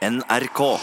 NRK. 0.00 0.78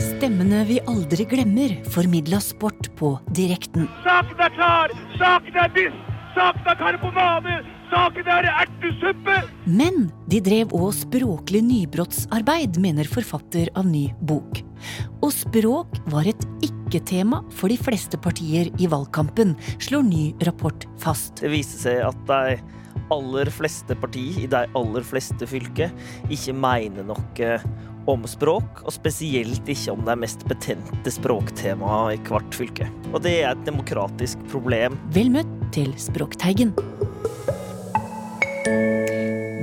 Stemmene 0.00 0.62
vi 0.64 0.78
aldri 0.88 1.26
glemmer, 1.28 1.76
formidla 1.92 2.40
sport 2.40 2.88
på 2.96 3.18
direkten. 3.28 3.90
Saken 4.06 4.40
er 4.40 4.56
klar! 4.56 4.96
Saken 5.20 5.60
er 5.66 5.76
biss! 5.76 6.00
Saken 6.32 6.72
er 6.72 6.80
karbonade! 6.80 7.60
Saken 7.92 8.32
er 8.38 8.48
ertesuppe! 8.54 9.36
Men 9.68 10.06
de 10.32 10.40
drev 10.48 10.72
òg 10.72 10.94
språklig 10.96 11.60
nybrottsarbeid, 11.68 12.80
mener 12.80 13.04
forfatter 13.04 13.68
av 13.76 13.84
ny 13.92 14.06
bok. 14.24 14.64
Og 15.20 15.28
språk 15.44 16.00
var 16.08 16.32
et 16.32 16.48
ikke-tema 16.86 17.42
for 17.54 17.72
de 17.72 17.78
fleste 17.80 18.18
partier 18.22 18.70
i 18.80 18.88
valgkampen, 18.90 19.54
slår 19.82 20.06
ny 20.06 20.24
rapport 20.46 20.86
fast. 21.02 21.42
Det 21.42 21.52
viser 21.52 21.82
seg 21.82 22.02
at 22.06 22.24
de 22.30 22.56
aller 23.12 23.50
fleste 23.52 23.96
partier 24.00 24.46
i 24.46 24.48
de 24.50 24.62
aller 24.78 25.04
fleste 25.06 25.46
fylker 25.46 25.92
ikke 26.32 26.54
mener 26.56 27.06
noe 27.06 27.50
om 28.06 28.22
språk, 28.30 28.84
og 28.86 28.94
spesielt 28.94 29.66
ikke 29.66 29.94
om 29.96 30.04
de 30.06 30.14
mest 30.22 30.44
betente 30.46 31.10
språktemaene 31.10 32.14
i 32.14 32.22
hvert 32.28 32.54
fylke. 32.54 32.86
Og 33.12 33.22
det 33.26 33.40
er 33.40 33.50
et 33.50 33.66
demokratisk 33.66 34.42
problem. 34.52 34.98
Vel 35.16 35.32
møtt 35.34 35.50
til 35.74 35.90
Språkteigen. 35.98 36.74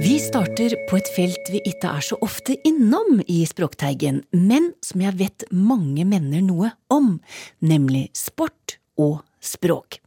Vi 0.04 0.18
starter 0.20 0.74
på 0.90 0.98
et 1.00 1.08
felt 1.16 1.48
vi 1.48 1.62
ikke 1.64 1.88
er 1.88 2.04
så 2.04 2.18
ofte 2.26 2.58
innom 2.68 3.22
i 3.24 3.38
Språkteigen, 3.48 4.18
men 4.36 4.74
som 4.84 5.00
jeg 5.00 5.16
vet 5.16 5.46
mange 5.56 6.04
mener 6.04 6.42
noe 6.44 6.74
om, 6.92 7.22
nemlig 7.64 8.10
sport 8.18 8.76
og 9.00 9.22
språk. 9.40 10.02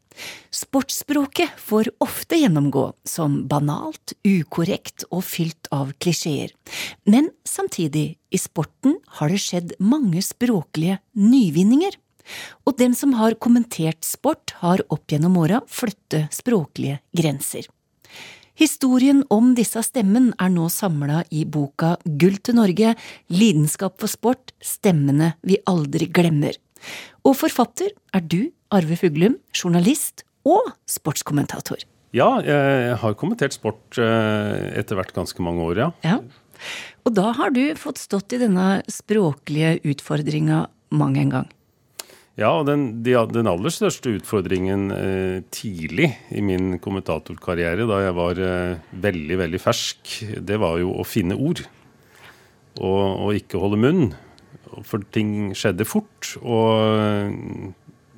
Sportsspråket 0.52 1.54
får 1.56 1.88
ofte 2.04 2.36
gjennomgå 2.42 2.90
som 3.08 3.38
banalt, 3.48 4.12
ukorrekt 4.20 5.06
og 5.08 5.24
fylt 5.24 5.70
av 5.72 5.94
klisjeer. 5.96 6.52
Men 7.08 7.30
samtidig, 7.48 8.18
i 8.28 8.40
sporten 8.42 8.98
har 9.16 9.32
det 9.32 9.40
skjedd 9.46 9.78
mange 9.80 10.20
språklige 10.20 10.98
nyvinninger. 11.16 11.96
Og 12.68 12.76
dem 12.76 12.92
som 12.98 13.16
har 13.16 13.38
kommentert 13.40 14.04
sport, 14.04 14.58
har 14.60 14.84
opp 14.92 15.08
gjennom 15.08 15.40
åra 15.40 15.64
flyttet 15.72 16.36
språklige 16.36 17.00
grenser. 17.16 17.70
Historien 18.56 19.18
om 19.28 19.50
disse 19.56 19.82
stemmen 19.84 20.30
er 20.40 20.48
nå 20.48 20.70
samla 20.72 21.20
i 21.28 21.42
boka 21.44 21.96
Gull 22.20 22.38
til 22.40 22.56
Norge, 22.56 22.94
lidenskap 23.28 23.98
for 24.00 24.08
sport, 24.08 24.54
stemmene 24.64 25.34
vi 25.44 25.58
aldri 25.68 26.08
glemmer. 26.08 26.56
Og 27.28 27.36
forfatter 27.36 27.92
er 28.16 28.24
du, 28.24 28.48
Arve 28.72 28.96
Fuglum, 28.96 29.36
journalist 29.52 30.24
og 30.48 30.72
sportskommentator. 30.88 31.84
Ja, 32.16 32.30
jeg 32.40 32.96
har 33.02 33.18
kommentert 33.20 33.52
sport 33.52 34.00
eh, 34.00 34.72
etter 34.80 34.96
hvert 34.96 35.12
ganske 35.12 35.44
mange 35.44 35.60
år, 35.66 35.82
ja. 35.82 35.90
Ja. 36.06 36.16
Og 37.04 37.12
da 37.12 37.34
har 37.36 37.52
du 37.52 37.60
fått 37.76 38.00
stått 38.00 38.32
i 38.32 38.40
denne 38.40 38.80
språklige 38.88 39.76
utfordringa 39.84 40.64
mang 40.96 41.20
en 41.20 41.34
gang. 41.36 41.52
Ja, 42.36 42.50
og 42.58 42.66
den, 42.68 42.84
de, 43.04 43.14
den 43.32 43.48
aller 43.48 43.72
største 43.72 44.12
utfordringen 44.18 44.90
eh, 44.92 45.38
tidlig 45.54 46.10
i 46.36 46.42
min 46.44 46.76
kommentatorkarriere, 46.84 47.86
da 47.88 48.02
jeg 48.04 48.16
var 48.18 48.40
eh, 48.44 48.92
veldig, 49.06 49.38
veldig 49.40 49.60
fersk, 49.62 50.18
det 50.44 50.60
var 50.60 50.76
jo 50.82 50.92
å 51.00 51.06
finne 51.08 51.38
ord. 51.40 51.64
Og, 52.76 53.00
og 53.24 53.38
ikke 53.38 53.62
holde 53.62 53.80
munn. 53.80 54.04
For 54.84 55.00
ting 55.16 55.54
skjedde 55.56 55.86
fort. 55.88 56.34
Og 56.44 57.72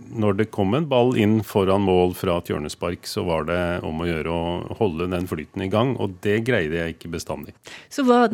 når 0.08 0.38
det 0.40 0.48
kom 0.54 0.74
en 0.74 0.88
ball 0.90 1.14
inn 1.20 1.38
foran 1.46 1.84
mål 1.86 2.16
fra 2.18 2.40
et 2.40 2.50
hjørnespark, 2.50 3.06
så 3.06 3.22
var 3.28 3.46
det 3.46 3.60
om 3.86 4.02
å 4.02 4.08
gjøre 4.08 4.34
å 4.34 4.76
holde 4.80 5.08
den 5.12 5.28
flyten 5.30 5.62
i 5.62 5.70
gang, 5.72 5.94
og 6.00 6.18
det 6.24 6.40
greide 6.48 6.80
jeg 6.80 6.96
ikke 6.96 7.12
bestandig. 7.12 7.54
Så 7.92 8.02
hva 8.08 8.24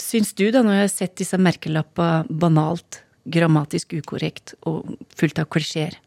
syns 0.00 0.32
du, 0.38 0.46
da, 0.54 0.64
når 0.64 0.78
jeg 0.78 0.86
har 0.86 0.92
sett 0.94 1.16
disse 1.20 1.40
merkelappa 1.40 2.10
banalt, 2.30 3.02
grammatisk 3.24 3.94
ukorrekt 4.00 4.54
og 4.68 4.96
fullt 5.16 5.42
av 5.42 5.50
klisjeer? 5.52 5.98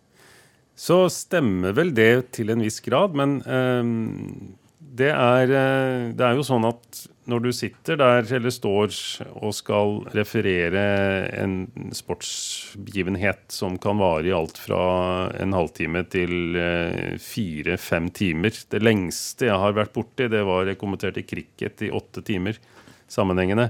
Så 0.74 1.06
stemmer 1.13 1.75
vel 1.78 1.94
det 1.94 2.34
til 2.34 2.50
en 2.50 2.63
viss 2.63 2.79
grad, 2.81 3.13
men 3.18 3.40
eh, 3.46 3.81
det, 4.94 5.12
er, 5.13 5.50
eh, 5.50 6.13
det 6.18 6.25
er 6.25 6.40
jo 6.40 6.46
sånn 6.47 6.66
at 6.69 7.03
når 7.29 7.44
du 7.46 7.51
sitter 7.56 7.97
der 8.00 8.28
eller 8.35 8.51
står 8.51 8.96
og 9.40 9.53
skal 9.56 10.01
referere 10.16 10.81
en 11.40 11.56
sportsbegivenhet 11.96 13.45
som 13.53 13.78
kan 13.81 14.01
vare 14.01 14.28
i 14.28 14.35
alt 14.35 14.59
fra 14.59 14.81
en 15.40 15.56
halvtime 15.56 16.03
til 16.12 16.57
eh, 16.59 17.16
fire-fem 17.22 18.09
timer 18.16 18.57
Det 18.74 18.81
lengste 18.84 19.47
jeg 19.47 19.62
har 19.62 19.78
vært 19.78 19.95
borti, 19.95 20.28
det 20.28 20.44
var 20.47 20.68
jeg 20.68 20.81
kommenterte 20.81 21.24
cricket 21.28 21.85
i 21.88 21.94
åtte 21.94 22.25
timer 22.28 22.59
sammenhengende. 23.07 23.69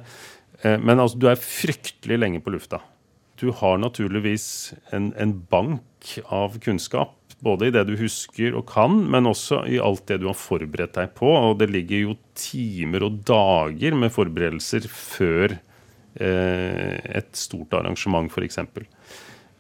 Eh, 0.64 0.80
men 0.80 0.98
altså, 0.98 1.20
du 1.20 1.30
er 1.30 1.40
fryktelig 1.40 2.20
lenge 2.20 2.42
på 2.44 2.56
lufta. 2.56 2.82
Du 3.44 3.50
har 3.52 3.76
naturligvis 3.82 4.46
en, 4.96 5.12
en 5.20 5.34
bank 5.52 6.14
av 6.32 6.56
kunnskap 6.64 7.18
både 7.44 7.68
i 7.68 7.74
det 7.76 7.82
du 7.90 7.98
husker 8.00 8.56
og 8.56 8.70
kan, 8.72 9.02
men 9.12 9.28
også 9.28 9.66
i 9.68 9.82
alt 9.84 10.06
det 10.08 10.22
du 10.22 10.30
har 10.30 10.38
forberedt 10.40 10.96
deg 10.96 11.12
på. 11.18 11.28
Og 11.28 11.58
det 11.60 11.68
ligger 11.74 12.06
jo 12.06 12.14
timer 12.40 13.04
og 13.10 13.18
dager 13.28 13.98
med 14.00 14.14
forberedelser 14.16 14.88
før 14.88 15.58
eh, 15.58 17.02
et 17.20 17.34
stort 17.36 17.76
arrangement, 17.76 18.32
f.eks. 18.32 18.62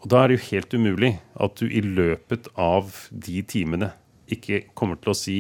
Og 0.03 0.07
da 0.11 0.21
er 0.21 0.31
det 0.31 0.37
jo 0.37 0.47
helt 0.53 0.77
umulig 0.79 1.11
at 1.43 1.59
du 1.59 1.67
i 1.67 1.83
løpet 1.83 2.47
av 2.55 2.95
de 3.11 3.43
timene 3.51 3.91
ikke 4.31 4.63
kommer 4.77 4.99
til 5.03 5.11
å 5.11 5.17
si 5.17 5.37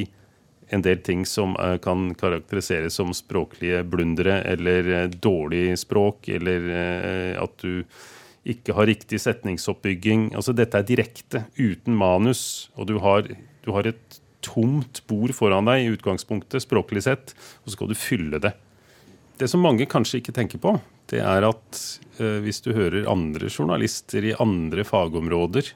en 0.73 0.83
del 0.83 0.99
ting 1.05 1.23
som 1.27 1.55
eh, 1.59 1.77
kan 1.83 2.11
karakteriseres 2.19 2.99
som 2.99 3.13
språklige 3.15 3.83
blundere 3.87 4.41
eller 4.51 4.91
eh, 4.97 5.07
dårlig 5.07 5.77
språk, 5.79 6.27
eller 6.33 6.67
eh, 6.73 7.31
at 7.39 7.55
du 7.63 7.83
ikke 8.43 8.75
har 8.75 8.89
riktig 8.89 9.21
setningsoppbygging. 9.23 10.31
Altså 10.35 10.55
Dette 10.55 10.79
er 10.79 10.87
direkte, 10.87 11.45
uten 11.55 11.95
manus, 11.95 12.69
og 12.75 12.89
du 12.91 12.97
har, 13.03 13.29
du 13.63 13.71
har 13.75 13.87
et 13.87 14.19
tomt 14.43 14.99
bord 15.07 15.31
foran 15.35 15.69
deg 15.69 15.85
i 15.85 15.93
utgangspunktet, 15.93 16.65
språklig 16.65 17.05
sett, 17.05 17.31
og 17.63 17.71
så 17.71 17.77
skal 17.77 17.91
du 17.91 17.97
fylle 17.97 18.41
det. 18.43 18.53
Det 19.39 19.47
som 19.49 19.63
mange 19.63 19.87
kanskje 19.89 20.19
ikke 20.19 20.35
tenker 20.35 20.61
på, 20.61 20.75
det 21.11 21.21
er 21.23 21.47
at 21.47 21.79
eh, 22.19 22.39
hvis 22.43 22.61
du 22.65 22.73
hører 22.75 23.09
andre 23.11 23.49
journalister 23.49 24.27
i 24.27 24.35
andre 24.43 24.85
fagområder 24.87 25.71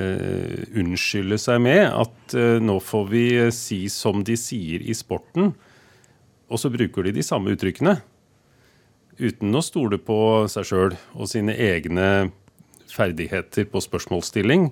eh, 0.00 0.64
unnskylde 0.80 1.38
seg 1.40 1.62
med 1.64 1.84
at 1.86 2.34
eh, 2.38 2.58
nå 2.64 2.80
får 2.82 3.06
vi 3.12 3.26
si 3.54 3.84
som 3.92 4.24
de 4.26 4.36
sier 4.40 4.82
i 4.82 4.96
sporten, 4.96 5.52
og 6.48 6.60
så 6.60 6.70
bruker 6.72 7.06
de 7.06 7.14
de 7.16 7.24
samme 7.24 7.54
uttrykkene, 7.54 7.98
uten 9.18 9.54
å 9.54 9.62
stole 9.64 9.98
på 10.02 10.18
seg 10.50 10.66
sjøl 10.68 10.96
og 11.14 11.30
sine 11.30 11.54
egne 11.54 12.08
ferdigheter 12.94 13.66
på 13.70 13.82
spørsmålsstilling. 13.82 14.68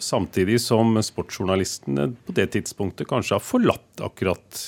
Samtidig 0.00 0.60
som 0.64 0.96
sportsjournalistene 1.04 2.10
på 2.26 2.36
det 2.36 2.50
tidspunktet 2.56 3.08
kanskje 3.08 3.36
har 3.36 3.44
forlatt 3.44 4.04
akkurat 4.04 4.62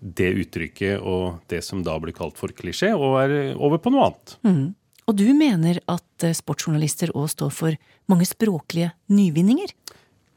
det 0.00 0.32
uttrykket 0.42 1.00
og 1.00 1.44
det 1.50 1.62
som 1.64 1.82
da 1.86 1.94
blir 2.02 2.14
kalt 2.16 2.38
for 2.38 2.52
klisjé, 2.54 2.90
og 2.92 3.20
er 3.22 3.54
over 3.54 3.80
på 3.80 3.92
noe 3.94 4.08
annet. 4.10 4.34
Mm. 4.44 4.64
Og 5.04 5.18
du 5.18 5.26
mener 5.36 5.80
at 5.90 6.24
eh, 6.24 6.34
sportsjournalister 6.36 7.12
òg 7.14 7.28
står 7.32 7.52
for 7.54 7.78
mange 8.10 8.26
språklige 8.28 8.92
nyvinninger? 9.12 9.72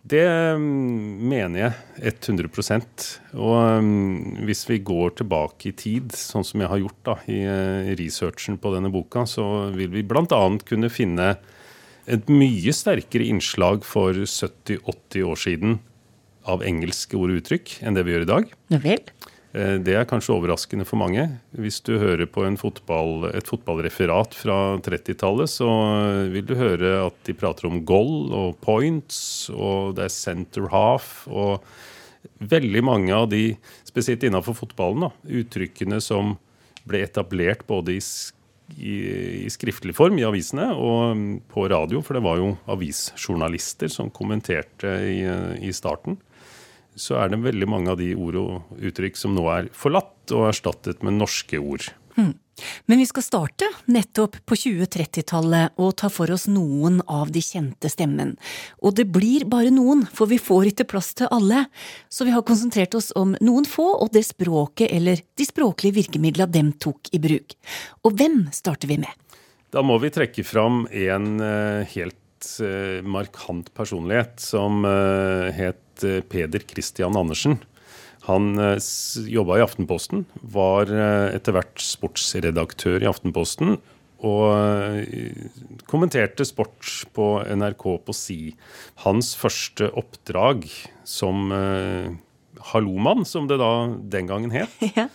Det 0.08 0.24
mm, 0.60 1.28
mener 1.28 1.60
jeg 1.60 2.14
100 2.14 2.48
Og 3.36 3.84
mm, 3.84 4.46
hvis 4.48 4.64
vi 4.70 4.80
går 4.86 5.18
tilbake 5.20 5.72
i 5.72 5.76
tid, 5.76 6.14
sånn 6.16 6.46
som 6.48 6.64
jeg 6.64 6.72
har 6.72 6.82
gjort 6.82 7.00
da, 7.08 7.16
i 7.28 7.42
eh, 7.44 7.92
researchen 8.00 8.60
på 8.62 8.72
denne 8.76 8.92
boka, 8.94 9.26
så 9.28 9.70
vil 9.76 9.92
vi 9.96 10.06
bl.a. 10.08 10.42
kunne 10.68 10.92
finne 10.94 11.34
et 12.08 12.30
mye 12.32 12.72
sterkere 12.72 13.28
innslag 13.28 13.84
for 13.84 14.16
70-80 14.16 15.26
år 15.28 15.42
siden 15.42 15.80
av 16.48 16.64
engelske 16.64 17.18
ord 17.20 17.34
og 17.34 17.42
uttrykk 17.42 17.80
enn 17.84 17.98
det 17.98 18.06
vi 18.08 18.16
gjør 18.16 18.28
i 18.28 18.32
dag. 18.32 18.54
Ja 18.72 18.80
vel? 18.84 19.04
Eh, 19.56 19.78
det 19.80 19.96
er 19.96 20.08
kanskje 20.08 20.36
overraskende 20.36 20.86
for 20.88 21.00
mange. 21.00 21.24
Hvis 21.56 21.80
du 21.86 21.96
hører 22.02 22.28
på 22.28 22.44
fotball, 22.60 23.30
et 23.32 23.48
fotballreferat 23.48 24.36
fra 24.36 24.78
30-tallet, 24.84 25.50
så 25.50 25.70
vil 26.34 26.46
du 26.46 26.56
høre 26.56 27.08
at 27.08 27.16
de 27.24 27.34
prater 27.34 27.70
om 27.70 27.84
goal 27.86 28.34
og 28.34 28.58
points, 28.60 29.50
og 29.54 29.96
det 29.96 30.08
er 30.08 30.16
center 30.16 30.68
half. 30.72 31.28
og 31.28 31.64
Veldig 32.40 32.84
mange 32.84 33.14
av 33.16 33.30
de, 33.32 33.56
spesielt 33.88 34.24
innenfor 34.24 34.58
fotballen, 34.58 35.08
da, 35.08 35.12
uttrykkene 35.40 36.02
som 36.04 36.36
ble 36.88 37.02
etablert 37.04 37.64
både 37.68 37.96
i, 37.98 38.02
i, 38.78 38.96
i, 39.46 39.50
skriftlig 39.52 39.96
form 39.96 40.20
i 40.20 40.26
avisene 40.28 40.70
og 40.76 41.24
på 41.52 41.66
radio, 41.72 42.02
for 42.04 42.18
det 42.18 42.24
var 42.24 42.40
jo 42.40 42.54
avisjournalister 42.72 43.92
som 43.92 44.12
kommenterte 44.12 44.92
i, 45.08 45.22
i 45.68 45.72
starten 45.76 46.20
så 47.00 47.22
er 47.22 47.32
det 47.32 47.44
veldig 47.46 47.70
mange 47.70 47.94
av 47.94 48.02
de 48.02 48.12
ord 48.18 48.40
og 48.42 48.84
uttrykk 48.90 49.20
som 49.20 49.38
nå 49.38 49.46
er 49.54 49.72
forlatt 49.76 50.34
og 50.36 50.50
erstattet 50.50 51.06
med 51.06 51.20
norske 51.22 51.62
ord. 51.62 51.88
Mm. 52.18 52.34
Men 52.86 52.98
vi 52.98 53.06
skal 53.06 53.24
starte 53.24 53.68
nettopp 53.86 54.40
på 54.50 54.58
2030-tallet 54.58 55.78
og 55.78 55.94
ta 56.02 56.10
for 56.10 56.32
oss 56.34 56.48
noen 56.50 57.00
av 57.06 57.30
de 57.34 57.42
kjente 57.44 57.92
stemmen. 57.94 58.34
Og 58.82 58.96
det 58.98 59.06
blir 59.14 59.46
bare 59.50 59.70
noen, 59.74 60.08
for 60.10 60.30
vi 60.32 60.40
får 60.42 60.72
ikke 60.72 60.88
plass 60.90 61.12
til 61.20 61.30
alle. 61.34 61.68
Så 62.10 62.26
vi 62.26 62.34
har 62.34 62.46
konsentrert 62.48 62.98
oss 62.98 63.12
om 63.16 63.36
noen 63.46 63.68
få 63.70 63.86
og 64.00 64.10
det 64.18 64.26
språket 64.26 64.90
eller 64.90 65.22
de 65.38 65.46
språklige 65.46 66.00
virkemidla 66.02 66.50
dem 66.50 66.74
tok 66.82 67.14
i 67.14 67.22
bruk. 67.22 67.54
Og 68.02 68.18
hvem 68.18 68.48
starter 68.56 68.90
vi 68.90 69.00
med? 69.06 69.14
Da 69.70 69.84
må 69.86 70.00
vi 70.02 70.10
trekke 70.16 70.46
fram 70.48 70.86
en 70.90 71.36
uh, 71.44 71.86
helt 71.94 72.18
markant 73.04 73.72
personlighet 73.78 74.38
som 74.44 74.86
uh, 74.86 75.50
het 75.54 76.06
Peder 76.30 76.62
Christian 76.70 77.18
Andersen. 77.18 77.58
Han 78.28 78.60
jobba 79.32 79.56
i 79.58 79.64
Aftenposten, 79.64 80.26
var 80.44 80.92
etter 81.32 81.56
hvert 81.56 81.80
sportsredaktør 81.82 83.02
i 83.02 83.08
Aftenposten. 83.08 83.78
Og 84.20 85.82
kommenterte 85.88 86.46
sport 86.46 87.08
på 87.16 87.28
NRK 87.48 87.86
på 88.04 88.14
si. 88.14 88.38
Hans 89.06 89.32
første 89.40 89.88
oppdrag 89.98 90.68
som 91.08 91.48
hallomann, 92.74 93.26
som 93.26 93.48
det 93.48 93.62
da 93.64 93.72
den 93.96 94.28
gangen 94.30 94.52
het, 94.52 94.76
ja. 95.00 95.08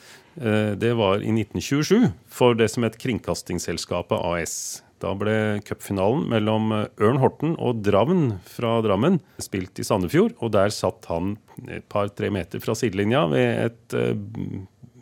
det 0.74 0.94
var 0.98 1.20
i 1.20 1.34
1927 1.34 2.08
for 2.32 2.56
det 2.58 2.72
som 2.72 2.88
het 2.88 2.96
Kringkastingsselskapet 3.02 4.18
AS. 4.18 4.56
Da 5.02 5.12
ble 5.18 5.34
cupfinalen 5.66 6.28
mellom 6.30 6.70
eh, 6.76 6.86
Ørn 7.02 7.18
Horten 7.22 7.56
og 7.58 7.82
Dravn 7.86 8.36
fra 8.46 8.76
Drammen 8.84 9.18
spilt 9.42 9.80
i 9.82 9.86
Sandefjord. 9.86 10.36
Og 10.40 10.54
der 10.54 10.72
satt 10.74 11.08
han 11.10 11.36
et 11.66 11.88
par-tre 11.92 12.30
meter 12.34 12.62
fra 12.62 12.76
sidelinja 12.78 13.24
ved 13.32 13.66
et 13.66 13.98
eh, 13.98 14.14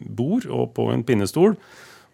bord 0.00 0.48
og 0.48 0.72
på 0.78 0.88
en 0.94 1.04
pinnestol. 1.06 1.58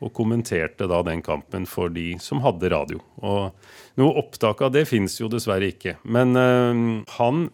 Og 0.04 0.12
kommenterte 0.12 0.88
da 0.90 0.98
den 1.06 1.22
kampen 1.24 1.64
for 1.70 1.88
de 1.88 2.18
som 2.20 2.42
hadde 2.44 2.68
radio. 2.74 2.98
Og 3.24 3.54
noe 3.96 4.18
opptak 4.20 4.66
av 4.66 4.74
det 4.74 4.84
fins 4.90 5.14
jo 5.22 5.30
dessverre 5.32 5.70
ikke. 5.72 5.96
Men 6.04 6.36
øh, 6.36 6.82
han 7.16 7.46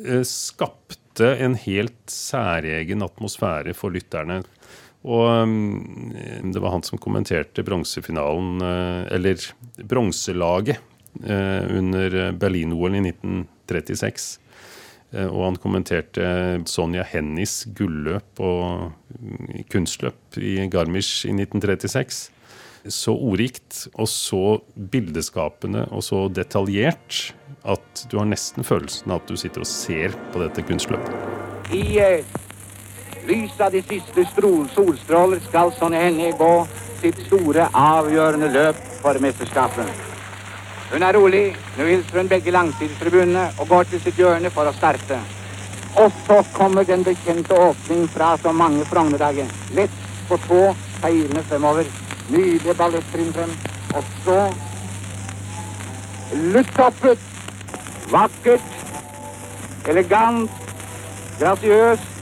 øh, 0.00 0.24
skapte 0.26 1.36
en 1.44 1.54
helt 1.60 2.10
særegen 2.10 3.04
atmosfære 3.06 3.76
for 3.78 3.94
lytterne. 3.94 4.40
Og 5.04 5.24
um, 5.44 6.12
det 6.52 6.62
var 6.64 6.72
han 6.72 6.84
som 6.86 7.00
kommenterte 7.00 7.64
bronsefinalen, 7.66 8.62
eh, 8.64 9.12
eller 9.18 9.42
bronselaget, 9.84 10.80
eh, 11.24 11.76
under 11.76 12.32
Berlin-OL 12.32 12.96
i 12.96 13.02
1936. 13.10 14.38
Eh, 15.14 15.26
og 15.28 15.42
han 15.44 15.58
kommenterte 15.60 16.24
Sonja 16.70 17.04
Hennies 17.06 17.62
gulløp 17.76 18.40
og 18.42 18.92
mm, 19.18 19.66
kunstløp 19.72 20.38
i 20.40 20.56
Garmisch 20.72 21.26
i 21.28 21.34
1936. 21.36 22.30
Så 22.84 23.14
ordrikt 23.16 23.86
og 23.94 24.08
så 24.12 24.58
bildeskapende 24.76 25.86
og 25.94 26.04
så 26.04 26.26
detaljert 26.32 27.32
at 27.64 28.04
du 28.10 28.18
har 28.20 28.28
nesten 28.28 28.66
følelsen 28.66 29.12
av 29.12 29.22
at 29.22 29.30
du 29.30 29.38
sitter 29.40 29.64
og 29.64 29.70
ser 29.70 30.16
på 30.34 30.42
dette 30.42 30.64
kunstløpet. 30.68 31.14
I 31.72 32.00
lys 33.26 33.60
av 33.60 33.72
de 33.72 33.82
siste 33.82 34.24
solstråler 34.30 35.40
skal 35.48 35.72
Sonne 35.78 36.00
Henie 36.00 36.32
gå 36.38 36.66
sitt 37.00 37.20
store, 37.26 37.68
avgjørende 37.72 38.50
løp 38.52 38.80
for 39.00 39.20
mesterskapet. 39.20 39.88
Hun 40.92 41.02
er 41.02 41.16
rolig. 41.16 41.46
Nå 41.78 41.86
hilser 41.88 42.20
hun 42.20 42.28
begge 42.30 42.52
langsidstribunene 42.54 43.48
og 43.58 43.68
går 43.68 43.88
til 43.90 44.02
sitt 44.04 44.20
hjørne 44.20 44.52
for 44.54 44.68
å 44.68 44.76
starte. 44.76 45.18
Og 46.00 46.12
så 46.26 46.40
kommer 46.54 46.86
den 46.86 47.04
bekjente 47.06 47.54
åpning 47.54 48.06
fra 48.10 48.34
så 48.42 48.52
mange 48.52 48.84
Frognerdager. 48.90 49.50
Lett 49.74 50.00
på 50.28 50.38
tå, 50.46 50.62
seirende 51.00 51.42
fremover. 51.48 51.90
Nydelige 52.30 52.76
balletttrinn. 52.78 53.54
Og 53.94 54.14
så 54.24 54.40
lufthoppet. 56.54 57.30
Vakkert. 58.10 58.72
Elegant. 59.88 60.50
Grasiøst. 61.40 62.13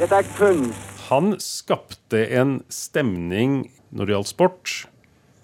Dette 0.00 0.16
er 0.16 0.28
kunst. 0.32 0.92
Han 1.10 1.34
skapte 1.44 2.22
en 2.32 2.62
stemning 2.72 3.66
når 3.92 4.06
det 4.06 4.14
gjaldt 4.14 4.30
sport, 4.30 4.72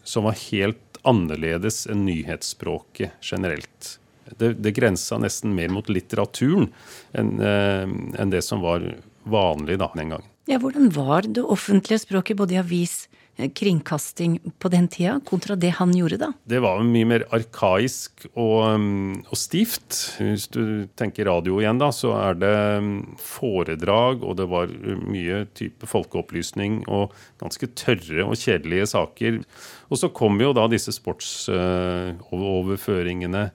som 0.00 0.24
var 0.24 0.38
helt 0.46 0.96
annerledes 1.04 1.82
enn 1.92 2.06
nyhetsspråket 2.06 3.18
generelt. 3.20 3.90
Det, 4.38 4.54
det 4.62 4.74
grensa 4.76 5.18
nesten 5.22 5.54
mer 5.56 5.72
mot 5.74 5.90
litteraturen 5.92 6.70
enn 7.16 7.36
eh, 7.40 7.84
en 8.22 8.32
det 8.32 8.42
som 8.44 8.64
var 8.64 8.84
vanlig 9.26 9.78
da, 9.82 9.90
den 9.94 10.14
gangen. 10.14 10.32
Ja, 10.46 10.60
Hvordan 10.62 10.92
var 10.94 11.26
det 11.26 11.42
offentlige 11.42 12.04
språket 12.04 12.38
både 12.38 12.54
i 12.54 12.62
avis 12.62 13.06
Eh, 13.38 13.50
kringkasting 13.52 14.38
på 14.58 14.68
den 14.68 14.88
tida, 14.88 15.20
kontra 15.24 15.56
det 15.56 15.70
han 15.76 15.96
gjorde 15.96 16.16
da? 16.16 16.32
Det 16.48 16.58
var 16.64 16.80
mye 16.80 17.04
mer 17.04 17.20
arkaisk 17.36 18.24
og, 18.32 18.80
mm, 18.80 19.28
og, 19.28 19.36
stivt. 19.36 20.16
Hvis 20.16 20.48
du 20.48 20.88
tenker 20.96 21.28
radio 21.28 21.60
igjen, 21.60 21.76
da, 21.82 21.90
så 21.92 22.16
er 22.16 22.34
det 22.40 22.80
mm, 22.80 23.20
foredrag, 23.20 24.24
og 24.24 24.40
det 24.40 24.48
var 24.48 24.72
mye 25.04 25.44
type 25.52 25.84
folkeopplysning 25.90 26.88
og 26.88 27.12
ganske 27.42 27.66
tørre 27.76 28.24
og 28.24 28.36
kjedelige 28.40 28.86
saker. 28.94 29.44
Og 29.92 29.96
så 30.00 30.08
kom 30.16 30.40
jo 30.40 30.56
da 30.56 30.64
disse 30.72 30.88
sportsoverføringene 30.96 33.52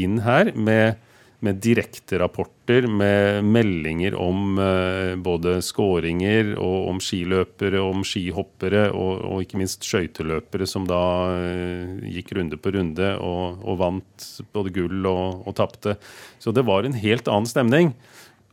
inn 0.00 0.20
her 0.24 0.52
med 0.54 0.96
med 1.44 1.58
direkterapporter 1.60 2.86
med 2.88 3.44
meldinger 3.44 4.16
om 4.18 4.56
eh, 4.62 5.12
både 5.20 5.58
skåringer 5.64 6.54
og 6.54 6.88
om 6.90 7.00
skiløpere, 7.02 7.82
om 7.82 8.04
skihoppere 8.06 8.86
og, 8.88 9.20
og 9.28 9.44
ikke 9.44 9.60
minst 9.60 9.84
skøyteløpere 9.86 10.68
som 10.68 10.88
da 10.88 11.02
eh, 11.36 12.08
gikk 12.16 12.32
runde 12.38 12.58
på 12.60 12.72
runde 12.78 13.12
og, 13.20 13.60
og 13.62 13.80
vant 13.82 14.28
både 14.56 14.72
gull 14.78 15.10
og, 15.10 15.44
og 15.44 15.58
tapte. 15.60 15.98
Så 16.42 16.54
det 16.56 16.66
var 16.68 16.88
en 16.88 16.96
helt 16.96 17.28
annen 17.28 17.50
stemning. 17.50 17.92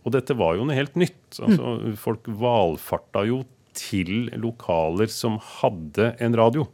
Og 0.04 0.12
dette 0.18 0.36
var 0.36 0.58
jo 0.58 0.68
noe 0.68 0.76
helt 0.76 0.98
nytt. 1.00 1.40
Altså, 1.40 1.78
mm. 1.80 1.98
Folk 2.00 2.28
valfarta 2.28 3.24
jo 3.30 3.46
til 3.74 4.28
lokaler 4.38 5.08
som 5.10 5.40
hadde 5.62 6.12
en 6.22 6.36
radio. 6.38 6.68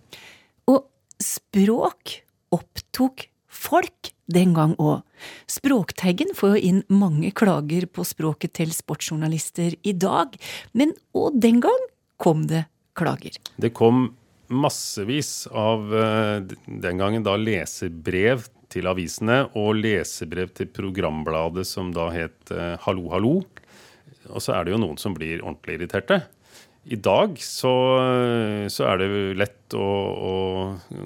Og 0.68 0.88
språk 1.22 2.24
opptok 2.58 3.30
folk 3.46 4.10
den 4.32 4.54
gang 4.58 4.76
òg. 4.80 5.02
Språkteigen 5.50 6.34
får 6.38 6.56
jo 6.56 6.64
inn 6.72 6.84
mange 6.94 7.32
klager 7.36 7.88
på 7.92 8.06
språket 8.08 8.56
til 8.62 8.74
sportsjournalister 8.76 9.76
i 9.84 9.96
dag, 9.98 10.36
men 10.78 10.94
òg 11.18 11.40
den 11.42 11.62
gang 11.64 11.90
kom 12.22 12.46
det 12.50 12.66
klager. 13.00 13.36
Det 13.58 13.74
kom 13.76 14.10
massevis 14.50 15.48
av 15.54 15.92
eh, 15.94 16.56
den 16.66 17.02
gangen 17.02 17.26
da 17.26 17.36
leserbrev 17.38 18.48
til 18.70 18.90
avisene 18.90 19.44
og 19.58 19.80
lesebrev 19.82 20.52
til 20.58 20.70
programbladet 20.74 21.66
som 21.68 21.94
da 21.94 22.10
het 22.14 22.54
eh, 22.54 22.76
Hallo, 22.86 23.10
hallo. 23.14 23.36
Og 24.30 24.44
så 24.44 24.56
er 24.56 24.66
det 24.66 24.76
jo 24.76 24.82
noen 24.82 25.00
som 25.02 25.16
blir 25.18 25.42
ordentlig 25.42 25.80
irriterte. 25.80 26.22
I 26.90 26.98
dag 26.98 27.36
så, 27.38 27.72
så, 28.74 28.86
er 28.90 28.98
det 28.98 29.08
lett 29.38 29.76
å, 29.78 29.86
å, 29.86 30.36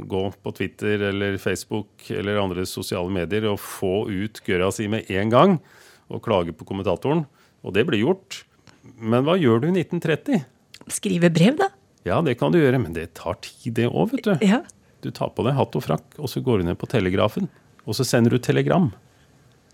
gå 0.08 0.22
på 0.40 0.54
Twitter 0.56 1.10
eller 1.10 1.36
Facebook 1.42 2.06
eller 2.14 2.40
andre 2.40 2.64
sosiale 2.70 3.12
medier 3.12 3.50
og 3.50 3.60
få 3.60 4.06
ut 4.08 4.40
gørra 4.46 4.70
si 4.72 4.88
med 4.92 5.12
en 5.12 5.34
gang 5.34 5.58
og 6.08 6.24
klage 6.24 6.56
på 6.56 6.68
kommentatoren. 6.70 7.26
Og 7.68 7.76
det 7.76 7.84
blir 7.90 8.00
gjort. 8.00 8.46
Men 8.96 9.28
hva 9.28 9.36
gjør 9.40 9.66
du 9.66 9.68
i 9.72 9.74
1930? 9.82 10.46
Skrive 10.92 11.32
brev, 11.34 11.58
da. 11.60 11.68
Ja, 12.08 12.22
det 12.24 12.38
kan 12.40 12.56
du 12.56 12.62
gjøre, 12.62 12.80
men 12.80 12.96
det 12.96 13.10
tar 13.20 13.36
tid, 13.44 13.74
det 13.80 13.90
òg, 13.90 14.14
vet 14.14 14.28
du. 14.28 14.34
Ja. 14.44 14.62
Du 15.04 15.10
tar 15.12 15.34
på 15.36 15.44
deg 15.44 15.58
hatt 15.58 15.76
og 15.76 15.84
frakk, 15.84 16.06
og 16.16 16.32
så 16.32 16.44
går 16.44 16.62
du 16.62 16.70
ned 16.70 16.80
på 16.80 16.88
telegrafen. 16.92 17.50
Og 17.84 17.98
så 17.98 18.08
sender 18.08 18.36
du 18.36 18.44
telegram 18.44 18.88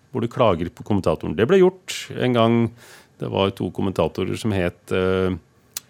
hvor 0.09 0.25
du 0.25 0.29
klager 0.31 0.71
på 0.73 0.85
kommentatoren. 0.87 1.35
Det 1.37 1.45
ble 1.49 1.59
gjort 1.61 1.93
en 2.17 2.33
gang. 2.33 2.57
Det 3.21 3.29
var 3.29 3.53
to 3.53 3.69
kommentatorer 3.75 4.37
som 4.41 4.53
het 4.55 4.93
uh, 4.95 5.37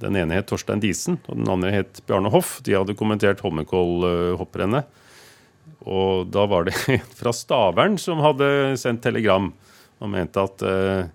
den 0.02 0.18
ene 0.20 0.38
het 0.40 0.50
Torstein 0.50 0.82
Disen, 0.84 1.20
og 1.28 1.40
den 1.40 1.50
andre 1.52 1.74
het 1.74 2.02
Bjarne 2.08 2.32
Hoff. 2.34 2.60
De 2.66 2.76
hadde 2.78 2.98
kommentert 2.98 3.44
Holmenkollhopprennet. 3.44 4.88
Og 5.88 6.28
da 6.34 6.46
var 6.50 6.68
det 6.68 6.76
en 6.96 7.06
fra 7.20 7.34
Stavern 7.36 7.98
som 8.02 8.24
hadde 8.24 8.78
sendt 8.80 9.04
telegram 9.06 9.52
og 10.00 10.12
mente 10.12 10.42
at 10.42 10.64
eh, 10.64 11.10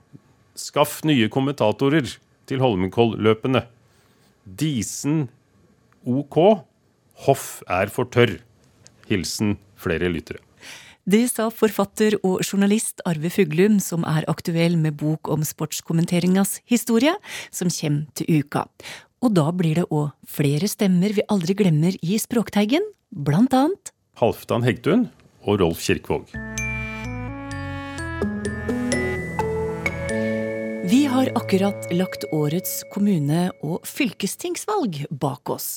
skaff 0.59 1.03
nye 1.09 1.31
kommentatorer 1.33 2.09
til 2.49 2.63
Holmenkolløpene. 2.63 3.65
Disen 4.45 5.27
OK. 6.05 6.41
Hoff 7.25 7.63
er 7.71 7.93
for 7.93 8.11
tørr. 8.13 8.37
Hilsen 9.09 9.57
flere 9.81 10.11
lyttere. 10.13 10.41
Det 11.05 11.27
sa 11.29 11.51
forfatter 11.53 12.15
og 12.25 12.39
journalist 12.41 13.03
Arve 13.05 13.29
Fuglum, 13.29 13.77
som 13.77 14.07
er 14.09 14.25
aktuell 14.31 14.79
med 14.81 14.97
bok 14.97 15.29
om 15.29 15.43
sportskommenteringas 15.45 16.63
historie, 16.65 17.13
som 17.53 17.69
kommer 17.69 18.07
til 18.17 18.41
uka. 18.41 18.65
Og 19.21 19.35
da 19.37 19.51
blir 19.53 19.83
det 19.83 19.85
òg 19.93 20.15
flere 20.25 20.69
stemmer 20.69 21.13
vi 21.13 21.27
aldri 21.29 21.57
glemmer 21.61 21.93
i 22.01 22.17
Språkteigen, 22.21 22.89
blant 23.13 23.53
annet 23.53 23.93
Halvdan 24.17 24.65
Hegtun 24.65 25.09
og 25.45 25.61
Rolf 25.61 25.85
Kirkvaag. 25.85 26.33
Vi 30.89 31.05
har 31.11 31.29
akkurat 31.37 31.93
lagt 31.93 32.25
årets 32.33 32.81
kommune- 32.95 33.51
og 33.61 33.85
fylkestingsvalg 33.85 35.05
bak 35.13 35.53
oss. 35.53 35.75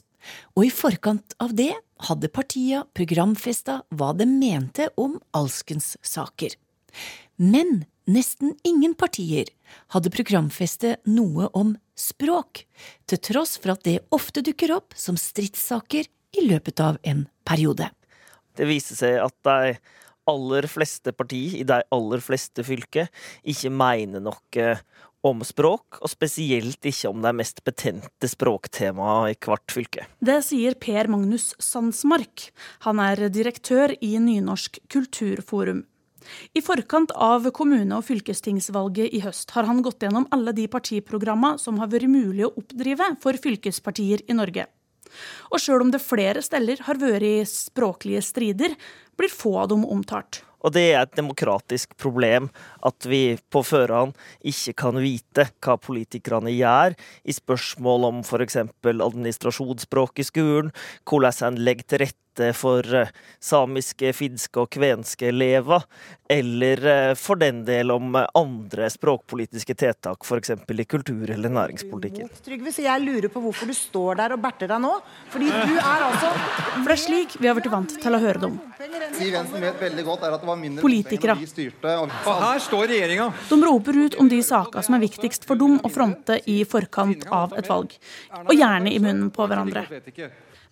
Og 0.58 0.68
i 0.68 0.72
forkant 0.74 1.36
av 1.44 1.54
det 1.58 1.74
hadde 2.08 2.32
partia 2.34 2.84
programfesta 2.98 3.82
hva 3.96 4.14
de 4.18 4.28
mente 4.30 4.90
om 4.98 5.18
alskens 5.38 5.96
saker. 6.06 6.56
Men 7.38 7.86
nesten 8.10 8.56
ingen 8.68 8.96
partier 8.98 9.52
hadde 9.94 10.14
programfestet 10.14 11.04
noe 11.10 11.50
om 11.58 11.76
språk, 11.98 12.64
til 13.10 13.22
tross 13.30 13.58
for 13.60 13.76
at 13.76 13.86
det 13.88 14.00
ofte 14.16 14.44
dukker 14.46 14.74
opp 14.78 14.96
som 14.98 15.18
stridssaker 15.20 16.10
i 16.38 16.48
løpet 16.48 16.82
av 16.84 17.00
en 17.08 17.26
periode. 17.48 17.90
Det 18.58 18.68
viser 18.70 18.98
seg 18.98 19.20
at 19.22 19.36
de 19.46 19.78
aller 20.28 20.68
fleste 20.68 21.14
partier 21.16 21.62
i 21.62 21.66
de 21.68 21.80
aller 21.94 22.24
fleste 22.24 22.66
fylker 22.68 23.08
ikke 23.48 23.72
mener 23.72 24.24
noe 24.24 24.72
om 25.26 25.42
språk, 25.46 26.00
og 26.02 26.12
spesielt 26.12 26.86
ikke 26.86 27.10
om 27.10 27.22
de 27.24 27.34
mest 27.36 27.64
betente 27.66 28.30
språktemaene 28.30 29.34
i 29.34 29.38
hvert 29.42 29.74
fylke. 29.74 30.06
Det 30.20 30.40
sier 30.46 30.78
Per 30.80 31.10
Magnus 31.12 31.54
Sandsmark. 31.64 32.50
Han 32.86 33.02
er 33.04 33.28
direktør 33.34 33.96
i 34.02 34.16
Nynorsk 34.22 34.82
kulturforum. 34.94 35.86
I 36.58 36.62
forkant 36.62 37.14
av 37.16 37.46
kommune- 37.56 37.98
og 37.98 38.06
fylkestingsvalget 38.08 39.14
i 39.16 39.22
høst 39.24 39.54
har 39.56 39.68
han 39.70 39.82
gått 39.86 40.04
gjennom 40.04 40.28
alle 40.36 40.52
de 40.56 40.68
partiprogrammene 40.68 41.62
som 41.62 41.80
har 41.80 41.92
vært 41.92 42.12
mulig 42.12 42.48
å 42.48 42.54
oppdrive 42.60 43.14
for 43.24 43.40
fylkespartier 43.40 44.26
i 44.28 44.36
Norge. 44.36 44.68
Og 45.54 45.62
sjøl 45.64 45.86
om 45.86 45.94
det 45.94 46.04
flere 46.04 46.44
steder 46.44 46.84
har 46.84 47.00
vært 47.00 47.48
språklige 47.48 48.24
strider, 48.26 48.76
blir 49.18 49.32
få 49.32 49.56
av 49.64 49.72
dem 49.72 49.86
omtalt. 49.88 50.44
Og 50.66 50.74
det 50.74 50.86
er 50.92 51.04
et 51.04 51.18
demokratisk 51.18 51.94
problem 52.02 52.50
at 52.88 53.08
vi 53.10 53.38
på 53.54 53.62
førehånd 53.66 54.16
ikke 54.48 54.74
kan 54.82 55.02
vite 55.02 55.48
hva 55.64 55.78
politikerne 55.82 56.54
gjør 56.54 56.98
i 57.24 57.36
spørsmål 57.36 58.10
om 58.12 58.24
f.eks. 58.26 58.58
administrasjonsspråk 58.86 60.24
i 60.24 60.28
skolen, 60.28 60.72
hvordan 61.08 61.44
en 61.52 61.62
legger 61.62 61.88
til 61.88 62.06
rette 62.06 62.27
for 62.56 62.86
eh, 62.96 63.10
samiske, 63.44 64.14
finske 64.16 64.62
og 64.62 64.70
kvenske 64.74 65.30
elever, 65.32 65.84
eller 66.30 66.82
eh, 66.92 67.14
for 67.18 67.40
den 67.40 67.64
del 67.68 67.92
om 67.94 68.16
andre 68.18 68.90
språkpolitiske 68.92 69.76
tiltak, 69.80 70.26
f.eks. 70.28 70.52
i 70.52 70.86
kultur- 70.86 71.32
eller 71.34 71.50
næringspolitikken. 71.50 72.30
Trygve, 72.46 72.72
så 72.76 72.86
jeg 72.86 73.04
lurer 73.06 73.30
på 73.34 73.42
hvorfor 73.44 73.70
du 73.70 73.76
står 73.78 74.20
der 74.22 74.36
og 74.36 74.42
berter 74.44 74.70
deg 74.72 74.82
nå. 74.84 74.94
Fordi 75.34 75.50
du 75.52 75.76
er 75.80 76.06
altså 76.08 76.32
For 76.78 76.88
det 76.92 76.96
er 76.98 77.04
slik 77.04 77.38
vi 77.42 77.48
har 77.50 77.58
blitt 77.58 77.72
vant 77.72 77.96
til 78.02 78.18
å 78.18 78.22
høre 78.22 78.44
dem. 78.44 78.58
Siv 79.18 79.34
Jensen 79.34 79.64
vet 79.64 79.80
veldig 79.82 80.04
godt 80.08 80.26
er 80.28 80.36
at 80.36 80.44
det 80.44 80.50
var 80.50 80.60
mindre 80.60 80.84
Politikere. 80.84 81.36
vi 81.40 81.48
styrte. 81.50 81.94
Og 82.02 82.12
Og 82.28 82.42
her 82.44 82.60
står 82.64 82.88
regjeringa. 82.92 83.30
De 83.50 83.60
roper 83.64 84.02
ut 84.06 84.18
om 84.22 84.30
de 84.32 84.42
saker 84.44 84.86
som 84.86 84.98
er 84.98 85.04
viktigst 85.08 85.48
for 85.48 85.60
dem 85.60 85.80
å 85.80 85.92
fronte 85.92 86.40
i 86.46 86.60
forkant 86.68 87.26
av 87.34 87.54
et 87.58 87.68
valg, 87.70 87.96
og 88.44 88.54
gjerne 88.54 88.92
i 88.94 89.00
munnen 89.00 89.32
på 89.34 89.48
hverandre. 89.48 89.86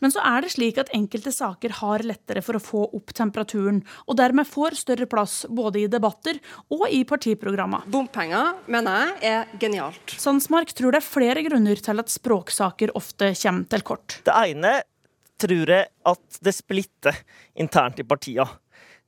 Men 0.03 0.13
så 0.13 0.23
er 0.25 0.45
det 0.45 0.53
slik 0.55 0.79
at 0.81 0.91
enkelte 0.95 1.33
saker 1.33 1.77
har 1.81 2.03
lettere 2.07 2.43
for 2.45 2.57
å 2.57 2.63
få 2.63 2.83
opp 2.97 3.13
temperaturen, 3.15 3.81
og 4.07 4.19
dermed 4.19 4.47
får 4.49 4.79
større 4.81 5.07
plass 5.09 5.43
både 5.49 5.83
i 5.83 5.91
debatter 5.91 6.39
og 6.73 6.87
i 6.89 7.03
partiprogrammer. 7.07 7.87
Bompenger 7.91 8.55
mener 8.71 9.15
jeg 9.21 9.31
er 9.31 9.55
genialt. 9.61 10.17
Sandsmark 10.21 10.73
tror 10.75 10.95
det 10.95 11.03
er 11.03 11.07
flere 11.07 11.45
grunner 11.45 11.79
til 11.81 12.03
at 12.03 12.11
språksaker 12.11 12.95
ofte 12.97 13.31
kommer 13.39 13.71
til 13.71 13.87
kort. 13.87 14.19
Det 14.25 14.35
ene 14.35 14.77
tror 15.41 15.71
jeg 15.71 15.89
at 16.07 16.39
det 16.43 16.53
splitter 16.55 17.17
internt 17.59 17.99
i 17.99 18.07
partiene. 18.07 18.47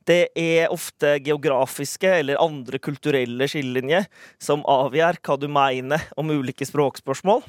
Det 0.08 0.30
er 0.40 0.72
ofte 0.72 1.18
geografiske 1.20 2.08
eller 2.22 2.40
andre 2.40 2.80
kulturelle 2.80 3.44
skillelinjer 3.52 4.06
som 4.40 4.64
avgjør 4.64 5.20
hva 5.20 5.36
du 5.36 5.50
mener 5.52 6.06
om 6.16 6.32
ulike 6.32 6.64
språkspørsmål, 6.68 7.42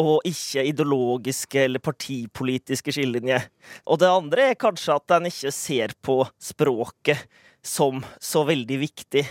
og 0.00 0.24
ikke 0.28 0.64
ideologiske 0.70 1.66
eller 1.66 1.82
partipolitiske 1.82 2.94
skillelinjer. 2.94 3.46
Og 3.86 4.00
det 4.02 4.10
andre 4.10 4.50
er 4.50 4.60
kanskje 4.60 4.96
at 4.96 5.16
en 5.16 5.28
ikke 5.30 5.52
ser 5.54 5.94
på 6.04 6.22
språket 6.42 7.26
som 7.62 8.02
så 8.20 8.44
veldig 8.48 8.78
viktig. 8.82 9.24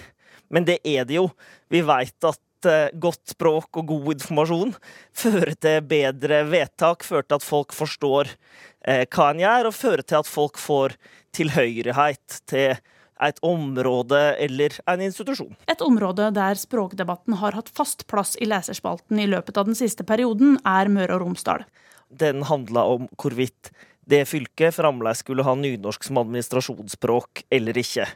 Men 0.52 0.68
det 0.68 0.80
er 0.88 1.08
det 1.08 1.20
jo. 1.20 1.28
Vi 1.72 1.84
veit 1.88 2.28
at 2.28 2.68
eh, 2.70 2.92
godt 2.94 3.34
språk 3.34 3.82
og 3.82 3.90
god 3.92 4.14
informasjon 4.16 4.74
fører 5.24 5.54
til 5.60 5.82
bedre 5.88 6.44
vedtak, 6.50 7.06
fører 7.08 7.28
til 7.28 7.40
at 7.40 7.48
folk 7.48 7.76
forstår 7.76 8.32
eh, 8.88 9.06
hva 9.08 9.32
en 9.32 9.44
gjør, 9.44 9.70
og 9.72 9.78
fører 9.78 10.06
til 10.06 10.20
at 10.22 10.32
folk 10.32 10.60
får 10.62 10.98
tilhørighet 11.36 12.42
til 12.52 12.76
et 13.22 13.40
område 13.46 14.20
eller 14.42 14.76
en 14.90 15.04
institusjon. 15.06 15.54
Et 15.70 15.84
område 15.86 16.32
der 16.36 16.60
språkdebatten 16.60 17.38
har 17.42 17.58
hatt 17.58 17.70
fast 17.74 18.08
plass 18.12 18.36
i 18.42 18.48
leserspalten 18.50 19.22
i 19.22 19.30
løpet 19.30 19.60
av 19.62 19.70
den 19.70 19.78
siste 19.78 20.06
perioden, 20.08 20.58
er 20.66 20.92
Møre 20.92 21.18
og 21.18 21.26
Romsdal. 21.26 21.66
Den 22.12 22.44
handla 22.50 22.86
om 22.96 23.08
hvorvidt 23.22 23.72
det 24.10 24.26
fylket 24.28 24.76
fremdeles 24.76 25.22
skulle 25.24 25.46
ha 25.46 25.54
nynorsk 25.56 26.04
som 26.08 26.20
administrasjonsspråk 26.24 27.46
eller 27.54 27.78
ikke. 27.78 28.08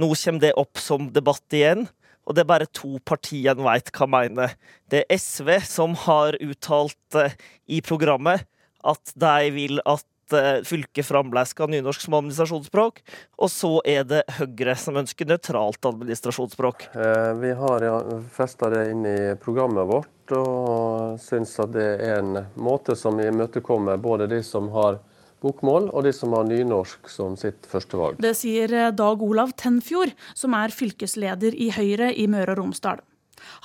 Nå 0.00 0.08
kommer 0.18 0.42
det 0.42 0.56
opp 0.58 0.80
som 0.82 1.10
debatt 1.14 1.54
igjen, 1.54 1.86
og 2.24 2.34
det 2.34 2.42
er 2.42 2.50
bare 2.50 2.70
to 2.72 2.96
partier 3.04 3.52
en 3.52 3.66
veit 3.66 3.92
hva 3.94 4.08
mener. 4.10 4.56
Det 4.90 5.04
er 5.04 5.20
SV 5.20 5.58
som 5.68 5.94
har 6.06 6.38
uttalt 6.42 7.20
eh, 7.20 7.36
i 7.68 7.82
programmet 7.84 8.46
at 8.84 9.14
de 9.16 9.52
vil 9.54 9.80
at 9.88 10.04
fylket 10.30 11.06
fremdeles 11.06 11.52
skal 11.52 11.68
ha 11.68 11.74
nynorsk 11.74 12.04
som 12.04 12.16
administrasjonsspråk, 12.18 13.00
og 13.38 13.50
så 13.52 13.72
er 13.84 14.04
det 14.08 14.22
Høyre 14.38 14.76
som 14.80 14.96
ønsker 15.00 15.28
nøytralt 15.28 15.90
administrasjonsspråk. 15.90 16.88
Eh, 16.94 17.32
Vi 17.40 17.52
har 17.52 17.84
ja, 17.84 17.96
festa 18.32 18.70
det 18.70 18.90
inn 18.92 19.04
i 19.06 19.18
programmet 19.42 19.88
vårt, 19.88 20.36
og 20.36 21.18
syns 21.20 21.58
at 21.60 21.72
det 21.74 21.88
er 22.00 22.20
en 22.22 22.46
måte 22.56 22.96
som 22.96 23.18
imøtekommer 23.20 24.00
både 24.00 24.28
de 24.30 24.42
som 24.42 24.70
har 24.74 25.00
bokmål, 25.44 25.90
og 25.92 26.06
de 26.06 26.12
som 26.16 26.32
har 26.32 26.46
nynorsk 26.48 27.10
som 27.12 27.36
sitt 27.36 27.66
førstevalg. 27.68 28.20
Det 28.22 28.34
sier 28.38 28.72
eh, 28.72 28.92
Dag 28.96 29.22
Olav 29.22 29.52
Tenfjord, 29.60 30.14
som 30.34 30.56
er 30.56 30.72
fylkesleder 30.72 31.54
i 31.54 31.70
Høyre 31.74 32.14
i 32.16 32.28
Møre 32.30 32.56
og 32.56 32.62
Romsdal. 32.62 33.02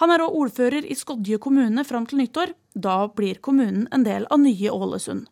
Han 0.02 0.12
er 0.12 0.24
òg 0.26 0.36
ordfører 0.36 0.84
i 0.84 0.96
Skodje 0.98 1.40
kommune 1.40 1.86
fram 1.88 2.08
til 2.10 2.20
nyttår. 2.20 2.54
Da 2.76 3.08
blir 3.16 3.40
kommunen 3.40 3.88
en 3.96 4.04
del 4.04 4.28
av 4.30 4.42
nye 4.44 4.72
Ålesund. 4.74 5.28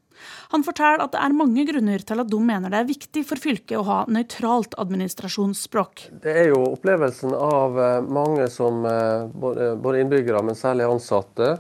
Han 0.53 0.63
forteller 0.65 1.03
at 1.03 1.13
det 1.15 1.21
er 1.23 1.35
mange 1.37 1.65
grunner 1.67 2.03
til 2.07 2.23
at 2.23 2.29
de 2.31 2.41
mener 2.43 2.73
det 2.73 2.81
er 2.81 2.89
viktig 2.89 3.23
for 3.27 3.41
fylket 3.41 3.77
å 3.79 3.85
ha 3.87 3.97
nøytralt 4.11 4.77
administrasjonsspråk. 4.81 6.07
Det 6.23 6.35
er 6.43 6.51
jo 6.51 6.61
opplevelsen 6.73 7.35
av 7.35 7.79
eh, 7.81 7.97
mange 8.03 8.47
som 8.53 8.85
eh, 8.87 9.27
både 9.31 9.73
både 9.81 10.03
innbyggere, 10.03 10.43
men 10.45 10.57
særlig 10.57 10.87
ansatte, 10.87 11.57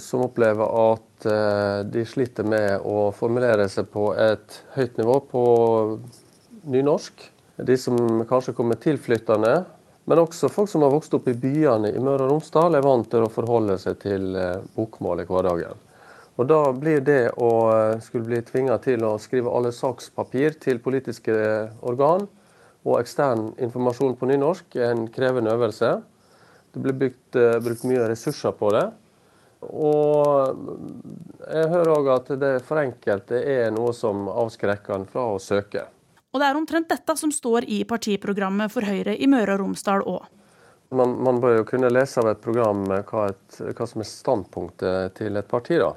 som 0.00 0.24
opplever 0.26 0.64
at 0.64 1.28
eh, 1.30 1.78
de 1.86 2.04
sliter 2.08 2.46
med 2.48 2.82
å 2.88 3.10
formulere 3.14 3.68
seg 3.70 3.88
på 3.92 4.10
et 4.18 4.60
høyt 4.74 4.98
nivå 4.98 5.20
på 5.30 5.44
nynorsk. 6.72 7.30
De 7.56 7.76
som 7.78 8.24
kanskje 8.26 8.56
kommer 8.56 8.80
tilflyttende, 8.82 9.54
men 10.04 10.20
også 10.20 10.50
folk 10.52 10.68
som 10.68 10.82
har 10.84 10.92
vokst 10.92 11.14
opp 11.16 11.28
i 11.30 11.36
byene 11.38 11.92
i 11.94 12.02
Møre 12.02 12.26
og 12.26 12.34
Romsdal, 12.34 12.76
er 12.76 12.84
vant 12.84 13.08
til 13.10 13.24
å 13.24 13.32
forholde 13.32 13.78
seg 13.80 14.00
til 14.02 14.34
eh, 14.36 14.60
bokmål 14.76 15.22
i 15.22 15.28
hverdagen. 15.28 15.83
Og 16.34 16.48
Da 16.50 16.60
blir 16.74 17.02
det 17.06 17.34
å 17.38 17.50
eh, 17.70 18.00
skulle 18.02 18.26
bli 18.26 18.40
tvinga 18.42 18.78
til 18.82 19.04
å 19.06 19.14
skrive 19.22 19.52
alle 19.54 19.70
sakspapir 19.74 20.56
til 20.62 20.80
politiske 20.82 21.34
organ 21.86 22.26
og 22.84 22.98
ekstern 22.98 23.52
informasjon 23.62 24.16
på 24.18 24.28
nynorsk 24.28 24.76
en 24.82 25.06
krevende 25.14 25.54
øvelse. 25.54 25.94
Det 26.74 26.82
blir 26.82 26.98
brukt, 27.04 27.38
eh, 27.38 27.60
brukt 27.62 27.86
mye 27.86 28.10
ressurser 28.10 28.54
på 28.58 28.72
det. 28.74 28.84
Og 29.64 30.58
jeg 31.46 31.70
hører 31.70 31.92
òg 31.94 32.10
at 32.18 32.32
det 32.40 32.54
for 32.66 32.82
enkelte 32.82 33.38
er 33.38 33.70
noe 33.72 33.94
som 33.96 34.26
avskrekker 34.28 34.98
en 34.98 35.06
fra 35.08 35.30
å 35.32 35.40
søke. 35.40 35.86
Og 36.34 36.42
det 36.42 36.48
er 36.50 36.58
omtrent 36.58 36.90
dette 36.90 37.14
som 37.16 37.30
står 37.32 37.64
i 37.70 37.84
partiprogrammet 37.88 38.72
for 38.74 38.84
Høyre 38.84 39.14
i 39.14 39.30
Møre 39.30 39.54
og 39.54 39.62
Romsdal 39.62 40.02
òg. 40.02 40.26
Man, 40.94 41.14
man 41.24 41.38
bør 41.40 41.60
jo 41.60 41.68
kunne 41.68 41.88
lese 41.94 42.20
av 42.20 42.28
et 42.34 42.42
program 42.42 42.82
hva, 42.90 43.28
et, 43.30 43.60
hva 43.70 43.86
som 43.88 44.02
er 44.02 44.10
standpunktet 44.10 45.14
til 45.22 45.38
et 45.38 45.48
parti. 45.48 45.78
da. 45.80 45.94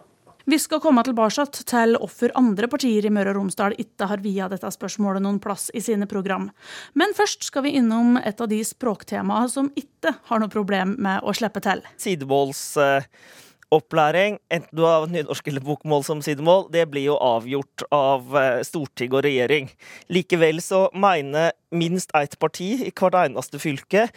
Vi 0.47 0.55
skal 0.63 0.79
komme 0.79 1.01
tilbake 1.03 1.43
til 1.51 1.97
hvorfor 1.99 2.31
andre 2.39 2.69
partier 2.71 3.03
i 3.03 3.09
Møre 3.11 3.33
og 3.33 3.41
Romsdal 3.41 3.73
ikke 3.83 4.07
har 4.07 4.21
via 4.23 4.47
dette 4.47 4.63
spørsmålet 4.71 5.19
noen 5.25 5.41
plass 5.43 5.67
i 5.75 5.81
sine 5.83 6.07
program. 6.07 6.47
Men 6.95 7.11
først 7.17 7.43
skal 7.49 7.65
vi 7.65 7.73
innom 7.75 8.15
et 8.21 8.39
av 8.39 8.47
de 8.47 8.63
språktemaene 8.63 9.49
som 9.51 9.67
ikke 9.75 10.15
har 10.29 10.39
noe 10.39 10.47
problem 10.53 10.95
med 11.03 11.19
å 11.27 11.33
slippe 11.35 11.59
til. 11.65 11.81
Sidemålsopplæring, 11.99 14.39
enten 14.47 14.71
du 14.71 14.87
har 14.87 15.11
nynorsk 15.11 15.51
eller 15.51 15.59
bokmål 15.67 16.07
som 16.07 16.23
sidemål, 16.23 16.71
det 16.71 16.87
blir 16.95 17.03
jo 17.09 17.19
avgjort 17.19 17.83
av 17.91 18.31
eh, 18.39 18.63
storting 18.63 19.11
og 19.11 19.27
regjering. 19.27 19.67
Likevel 20.07 20.63
så 20.63 20.87
mener 20.95 21.51
minst 21.75 22.07
ett 22.15 22.39
parti 22.39 22.87
i 22.87 22.95
hvert 22.95 23.19
eneste 23.25 23.59
fylke 23.59 24.07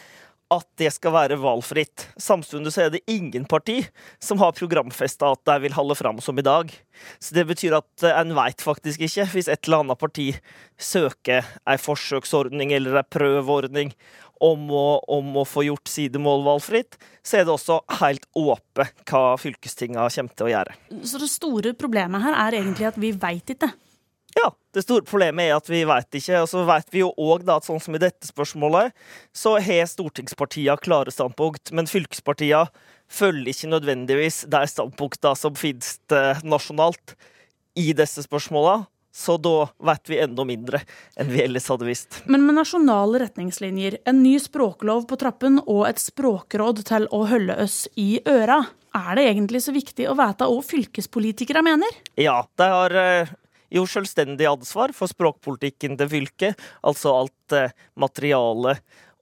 at 0.51 0.67
det 0.81 0.91
skal 0.95 1.15
være 1.15 1.39
valgfritt. 1.41 2.09
Samtidig 2.19 2.73
så 2.75 2.85
er 2.85 2.95
det 2.95 3.05
ingen 3.11 3.45
parti 3.49 3.79
som 4.23 4.41
har 4.43 4.57
programfesta 4.57 5.31
at 5.31 5.45
de 5.47 5.57
vil 5.67 5.77
holde 5.77 5.97
fram 5.99 6.19
som 6.25 6.39
i 6.39 6.47
dag. 6.47 6.73
Så 7.23 7.37
det 7.37 7.47
betyr 7.49 7.77
at 7.79 8.07
eh, 8.07 8.17
en 8.19 8.35
veit 8.37 8.65
faktisk 8.65 9.05
ikke, 9.07 9.29
hvis 9.35 9.51
et 9.51 9.69
eller 9.69 9.85
annet 9.85 10.01
parti 10.01 10.33
søker 10.81 11.47
ei 11.71 11.79
forsøksordning 11.81 12.75
eller 12.77 12.99
ei 13.01 13.07
prøveordning 13.07 13.95
om 14.41 14.71
å, 14.73 14.87
om 15.13 15.35
å, 15.37 15.45
få 15.45 15.67
gjort 15.67 15.91
sidemål 15.93 16.43
valgfritt, 16.47 16.97
så 17.23 17.41
er 17.41 17.47
det 17.47 17.53
også 17.53 17.83
helt 18.01 18.25
åpent 18.41 19.05
hva 19.11 19.37
fylkestinga 19.41 20.09
kommer 20.09 20.35
til 20.35 20.49
å 20.49 20.53
gjøre. 20.55 20.77
Så 21.05 21.21
det 21.21 21.31
store 21.31 21.75
problemet 21.79 22.25
her 22.25 22.39
er 22.49 22.59
egentlig 22.63 22.89
at 22.89 22.99
vi 23.01 23.13
veit 23.13 23.55
ikke. 23.55 23.71
Ja, 24.37 24.51
det 24.75 24.85
store 24.85 25.07
problemet 25.07 25.49
er 25.49 25.57
at 25.57 25.69
vi 25.71 25.83
veit 25.89 26.21
ikke. 26.21 26.43
Og 26.45 26.49
så 26.51 26.63
veit 26.69 26.93
vi 26.95 27.03
jo 27.03 27.11
òg 27.19 27.49
at 27.51 27.67
sånn 27.67 27.83
som 27.83 27.97
i 27.97 28.03
dette 28.03 28.29
spørsmålet, 28.29 28.95
så 29.35 29.57
har 29.59 29.91
stortingspartiene 29.91 30.79
klare 30.83 31.15
standpunkt, 31.15 31.73
men 31.75 31.91
fylkespartiene 31.91 32.69
følger 33.11 33.51
ikke 33.51 33.73
nødvendigvis 33.73 34.45
de 34.51 34.63
standpunktene 34.71 35.35
som 35.39 35.59
finnes 35.59 35.97
eh, 36.15 36.41
nasjonalt 36.47 37.17
i 37.79 37.91
disse 37.97 38.23
spørsmålene. 38.27 38.87
Så 39.11 39.35
da 39.43 39.65
vet 39.83 40.07
vi 40.07 40.21
enda 40.23 40.45
mindre 40.47 40.85
enn 41.19 41.33
vi 41.33 41.41
ellers 41.43 41.67
hadde 41.67 41.89
visst. 41.89 42.21
Men 42.31 42.45
med 42.47 42.61
nasjonale 42.61 43.25
retningslinjer, 43.25 43.97
en 44.07 44.21
ny 44.23 44.37
språklov 44.39 45.09
på 45.11 45.19
trappen 45.19 45.59
og 45.65 45.89
et 45.89 45.99
språkråd 45.99 46.85
til 46.87 47.09
å 47.11 47.25
holde 47.27 47.57
oss 47.59 47.83
i 47.99 48.21
øra, 48.23 48.63
er 48.95 49.11
det 49.19 49.27
egentlig 49.33 49.65
så 49.67 49.75
viktig 49.75 50.07
å 50.11 50.15
vite 50.19 50.47
hva 50.47 50.63
fylkespolitikere 50.67 51.63
mener? 51.67 51.99
Ja, 52.23 52.39
de 52.59 52.71
har 52.71 52.95
eh, 53.03 53.35
jo 53.71 53.87
selvstendig 53.89 54.49
ansvar 54.51 54.95
for 54.97 55.11
språkpolitikken 55.11 55.97
til 56.01 56.11
fylket, 56.11 56.67
altså 56.83 57.15
alt 57.23 57.39
materialet 57.55 57.73
materiale 57.99 58.77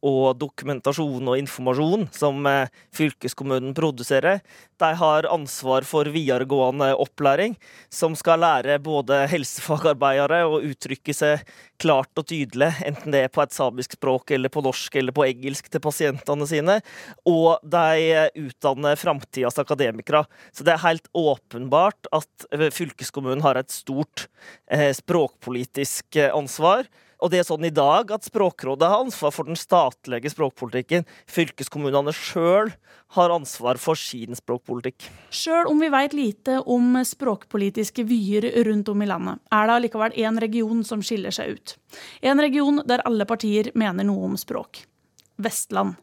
og 0.06 0.36
dokumentasjon 0.38 1.30
og 1.30 1.38
informasjon 1.40 2.06
som 2.14 2.46
eh, 2.48 2.70
fylkeskommunen 2.94 3.74
produserer. 3.76 4.42
De 4.78 4.90
har 5.00 5.26
ansvar 5.30 5.86
for 5.88 6.08
videregående 6.12 6.92
opplæring, 7.00 7.56
som 7.90 8.14
skal 8.18 8.42
lære 8.44 8.78
både 8.82 9.24
helsefagarbeidere 9.32 10.44
å 10.46 10.60
uttrykke 10.62 11.14
seg 11.16 11.42
klart 11.82 12.18
og 12.18 12.28
tydelig, 12.30 12.70
enten 12.86 13.14
det 13.14 13.24
er 13.26 13.32
på 13.32 13.42
et 13.42 13.54
samisk 13.54 13.96
språk 13.98 14.32
eller 14.34 14.52
på 14.52 14.62
norsk 14.66 14.98
eller 14.98 15.14
på 15.14 15.26
engelsk 15.26 15.70
til 15.70 15.82
pasientene 15.82 16.46
sine. 16.50 16.78
Og 17.26 17.58
de 17.62 18.28
utdanner 18.44 18.98
framtidas 18.98 19.58
akademikere. 19.62 20.24
Så 20.54 20.66
det 20.66 20.76
er 20.76 20.86
helt 20.86 21.10
åpenbart 21.16 22.10
at 22.14 22.48
eh, 22.54 22.68
fylkeskommunen 22.74 23.44
har 23.46 23.58
et 23.58 23.74
stort 23.74 24.28
eh, 24.70 24.90
språkpolitisk 24.94 26.18
ansvar. 26.30 26.86
Og 27.18 27.32
det 27.32 27.40
er 27.40 27.46
sånn 27.48 27.66
i 27.66 27.74
dag 27.74 28.12
at 28.14 28.26
Språkrådet 28.28 28.86
har 28.86 29.02
ansvar 29.02 29.32
for 29.34 29.48
den 29.48 29.58
statlige 29.58 30.30
språkpolitikken. 30.30 31.06
Fylkeskommunene 31.26 32.14
sjøl 32.14 32.70
har 33.16 33.34
ansvar 33.34 33.80
for 33.82 33.98
sin 33.98 34.36
språkpolitikk. 34.38 35.08
Sjøl 35.34 35.70
om 35.72 35.82
vi 35.82 35.90
veit 35.90 36.14
lite 36.14 36.60
om 36.62 36.94
språkpolitiske 37.02 38.04
vyer 38.06 38.46
rundt 38.68 38.92
om 38.92 39.02
i 39.02 39.10
landet, 39.10 39.42
er 39.50 39.66
det 39.66 39.78
allikevel 39.78 40.18
én 40.20 40.38
region 40.42 40.84
som 40.86 41.02
skiller 41.02 41.34
seg 41.34 41.56
ut. 41.58 41.74
En 42.22 42.38
region 42.42 42.82
der 42.86 43.02
alle 43.08 43.26
partier 43.26 43.72
mener 43.74 44.06
noe 44.06 44.30
om 44.30 44.38
språk. 44.38 44.84
Vestland. 45.42 45.98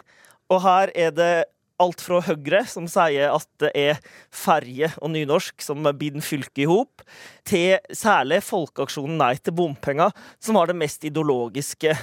Og 0.51 0.61
her 0.61 0.91
er 0.95 1.15
det 1.15 1.33
alt 1.81 2.01
fra 2.03 2.21
Høyre, 2.23 2.61
som 2.69 2.87
sier 2.89 3.33
at 3.33 3.47
det 3.61 3.71
er 3.75 3.99
ferje 4.33 4.91
og 5.01 5.11
nynorsk 5.13 5.63
som 5.63 5.83
binder 5.97 6.23
fylket 6.23 6.63
i 6.63 6.69
hop, 6.69 7.03
til 7.47 7.79
særlig 7.91 8.41
Folkeaksjonen 8.47 9.19
Nei 9.19 9.33
til 9.39 9.55
bompenger, 9.57 10.13
som 10.39 10.59
har 10.59 10.71
det 10.71 10.77
mest 10.79 11.03
ideologiske 11.07 11.95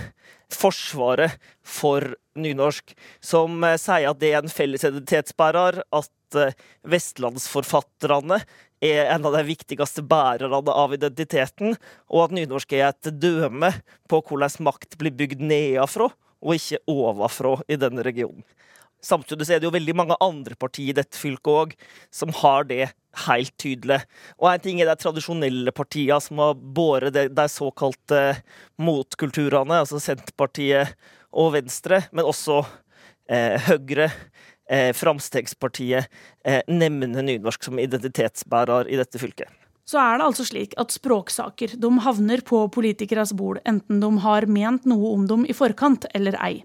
forsvaret 0.52 1.38
for 1.64 2.14
nynorsk, 2.38 2.92
som 3.24 3.62
eh, 3.64 3.78
sier 3.80 4.10
at 4.10 4.20
det 4.20 4.32
er 4.32 4.42
en 4.42 4.52
felles 4.52 4.84
identitetsbærer, 4.84 5.82
at 5.92 6.38
eh, 6.38 6.56
vestlandsforfatterne 6.88 8.42
er 8.82 9.12
en 9.14 9.28
av 9.28 9.36
de 9.36 9.44
viktigste 9.46 10.02
bærerne 10.04 10.74
av 10.74 10.96
identiteten, 10.96 11.76
og 12.10 12.26
at 12.26 12.36
nynorsk 12.36 12.74
er 12.76 12.90
et 12.90 13.12
døme 13.22 13.70
på 14.10 14.20
hvordan 14.26 14.66
makt 14.66 14.98
blir 15.00 15.14
bygd 15.16 15.44
nedenfra 15.44 16.10
og 16.42 16.56
ikke 16.58 16.82
ovenfra 16.90 17.60
i 17.70 17.78
denne 17.78 18.02
regionen. 18.02 18.42
Samtidig 19.02 19.48
er 19.50 19.60
det 19.60 19.66
jo 19.66 19.74
veldig 19.74 19.94
mange 19.98 20.16
andre 20.22 20.54
partier 20.58 20.92
i 20.92 20.98
dette 21.00 21.18
fylket 21.18 21.52
òg 21.52 21.72
som 22.14 22.30
har 22.42 22.68
det 22.68 22.92
helt 23.26 23.54
tydelig. 23.60 24.00
Og 24.38 24.48
en 24.52 24.62
ting 24.62 24.80
er 24.80 24.88
de 24.88 24.96
tradisjonelle 25.00 25.74
partiene 25.74 26.20
som 26.22 26.40
har 26.42 26.54
båret 26.54 27.14
de, 27.16 27.26
de 27.32 27.48
såkalte 27.50 28.22
motkulturene, 28.80 29.82
altså 29.82 30.00
Senterpartiet 30.00 30.94
og 31.32 31.52
Venstre, 31.56 32.04
men 32.12 32.28
også 32.28 32.62
eh, 33.28 33.58
Høyre, 33.66 34.10
eh, 34.70 34.92
Framstegspartiet, 34.96 36.08
eh, 36.46 36.62
nevner 36.70 37.26
nynorsk 37.26 37.68
som 37.68 37.82
identitetsbærer 37.82 38.90
i 38.92 39.00
dette 39.00 39.20
fylket. 39.20 39.50
Så 39.88 39.98
er 39.98 40.20
det 40.20 40.26
altså 40.28 40.44
slik 40.46 40.76
at 40.78 40.94
språksaker 40.94 41.74
de 41.80 41.88
havner 42.04 42.40
på 42.46 42.62
politikeres 42.72 43.34
bord, 43.36 43.58
enten 43.68 43.98
de 44.00 44.10
har 44.22 44.46
ment 44.46 44.86
noe 44.88 45.10
om 45.16 45.26
dem 45.28 45.42
i 45.42 45.56
forkant 45.56 46.06
eller 46.14 46.38
ei. 46.40 46.62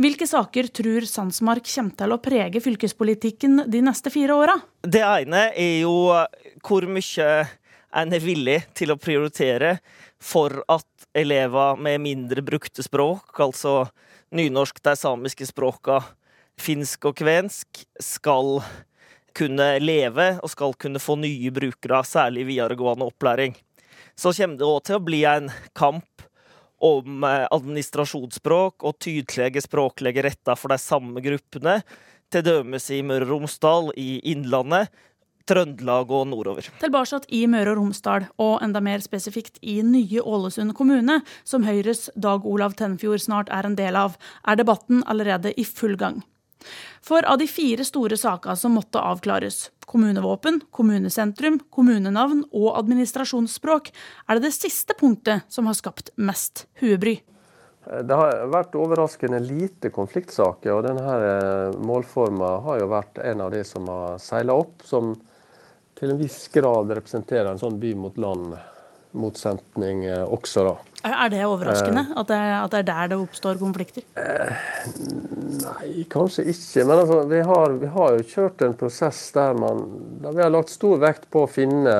Hvilke 0.00 0.26
saker 0.28 0.70
tror 0.74 1.06
Sandsmark 1.08 1.66
kommer 1.70 1.98
til 1.98 2.14
å 2.14 2.20
prege 2.22 2.62
fylkespolitikken 2.64 3.64
de 3.70 3.82
neste 3.84 4.12
fire 4.14 4.36
åra? 4.36 4.56
Det 4.82 5.02
ene 5.04 5.48
er 5.52 5.84
jo 5.84 5.94
hvor 6.64 6.88
mye 6.90 7.28
en 7.94 8.16
er 8.16 8.22
villig 8.22 8.58
til 8.74 8.90
å 8.90 8.98
prioritere 8.98 9.78
for 10.22 10.62
at 10.72 11.08
elever 11.14 11.78
med 11.78 12.02
mindre 12.02 12.42
brukte 12.42 12.82
språk, 12.82 13.36
altså 13.38 13.84
nynorsk, 14.34 14.80
de 14.82 14.96
samiske 14.98 15.46
språka, 15.46 16.00
finsk 16.58 17.10
og 17.10 17.18
kvensk, 17.20 17.84
skal 18.02 18.58
kunne 19.34 19.68
leve 19.82 20.34
og 20.40 20.50
skal 20.50 20.74
kunne 20.78 21.02
få 21.02 21.16
nye 21.22 21.52
brukere, 21.54 22.02
særlig 22.06 22.48
videregående 22.50 23.06
opplæring. 23.10 23.54
Så 24.14 24.34
kommer 24.34 24.58
det 24.58 24.66
òg 24.66 24.82
til 24.86 24.98
å 24.98 25.04
bli 25.04 25.24
en 25.26 25.50
kamp 25.74 26.26
om 26.84 27.24
eh, 27.24 27.46
administrasjonsspråk 27.54 28.84
og 28.84 28.98
tydelige 29.02 29.64
språklige 29.64 30.26
retter 30.26 30.58
for 30.58 30.74
de 30.74 30.80
samme 30.80 31.24
gruppene, 31.24 31.80
til 32.32 32.44
dømes 32.46 32.88
i 32.90 33.02
Møre 33.06 33.28
og 33.28 33.34
Romsdal, 33.34 33.90
i 34.00 34.18
Innlandet, 34.32 34.90
Trøndelag 35.44 36.08
og 36.08 36.28
nordover. 36.30 36.66
Tilbake 36.80 37.20
i 37.36 37.42
Møre 37.50 37.74
og 37.74 37.82
Romsdal, 37.82 38.28
og 38.40 38.62
enda 38.64 38.80
mer 38.84 39.04
spesifikt 39.04 39.60
i 39.60 39.80
nye 39.84 40.24
Ålesund 40.24 40.72
kommune, 40.76 41.20
som 41.44 41.66
Høyres 41.68 42.08
Dag 42.16 42.46
Olav 42.48 42.76
Tenfjord 42.78 43.20
snart 43.22 43.52
er 43.52 43.68
en 43.68 43.76
del 43.76 43.98
av, 44.00 44.16
er 44.48 44.60
debatten 44.60 45.04
allerede 45.04 45.52
i 45.60 45.66
full 45.68 45.98
gang. 46.00 46.22
For 47.04 47.26
av 47.28 47.38
de 47.40 47.48
fire 47.50 47.84
store 47.86 48.18
sakene 48.20 48.56
som 48.56 48.76
måtte 48.78 49.02
avklares, 49.02 49.68
kommunevåpen, 49.84 50.62
kommunesentrum, 50.74 51.60
kommunenavn 51.74 52.46
og 52.52 52.72
administrasjonsspråk, 52.78 53.92
er 54.28 54.38
det 54.38 54.48
det 54.48 54.56
siste 54.56 54.96
punktet 54.98 55.44
som 55.52 55.68
har 55.68 55.78
skapt 55.78 56.10
mest 56.16 56.66
huebry. 56.80 57.18
Det 57.84 58.16
har 58.16 58.46
vært 58.48 58.76
overraskende 58.80 59.42
lite 59.44 59.90
konfliktsaker, 59.92 60.72
og 60.72 60.86
denne 60.86 61.16
eh, 61.20 61.74
målforma 61.84 62.54
har 62.64 62.80
jo 62.80 62.88
vært 62.88 63.20
en 63.20 63.44
av 63.44 63.52
de 63.52 63.60
som 63.68 63.90
har 63.92 64.16
seila 64.24 64.56
opp, 64.56 64.80
som 64.88 65.12
til 65.94 66.14
en 66.14 66.20
viss 66.20 66.46
grad 66.54 66.90
representerer 66.96 67.50
en 67.52 67.60
sånn 67.60 67.76
by 67.80 67.92
mot 67.98 68.16
land 68.18 68.56
motsetning 69.14 70.04
eh, 70.08 70.22
også, 70.22 70.64
da. 70.66 70.74
Er 71.04 71.30
det 71.32 71.42
overraskende 71.44 72.06
eh, 72.06 72.18
at 72.20 72.30
det, 72.30 72.40
at 72.58 72.72
det, 72.72 72.80
er 72.80 72.86
der 72.88 73.10
det 73.12 73.18
oppstår 73.20 73.58
konflikter? 73.60 74.04
Eh, 74.18 74.52
nei, 75.60 76.04
kanskje 76.10 76.46
ikke. 76.52 76.84
Men 76.84 77.02
altså, 77.02 77.20
vi, 77.30 77.40
har, 77.50 77.78
vi, 77.80 77.90
har, 77.96 78.18
jo 78.18 78.28
kjørt 78.34 78.64
en 78.64 78.76
prosess 78.80 79.26
der, 79.36 79.56
man, 79.58 79.84
der 80.24 80.36
vi 80.36 80.46
har 80.46 80.54
lagt 80.54 80.72
stor 80.72 81.00
vekt 81.02 81.28
på 81.32 81.44
å 81.44 81.50
finne 81.50 81.96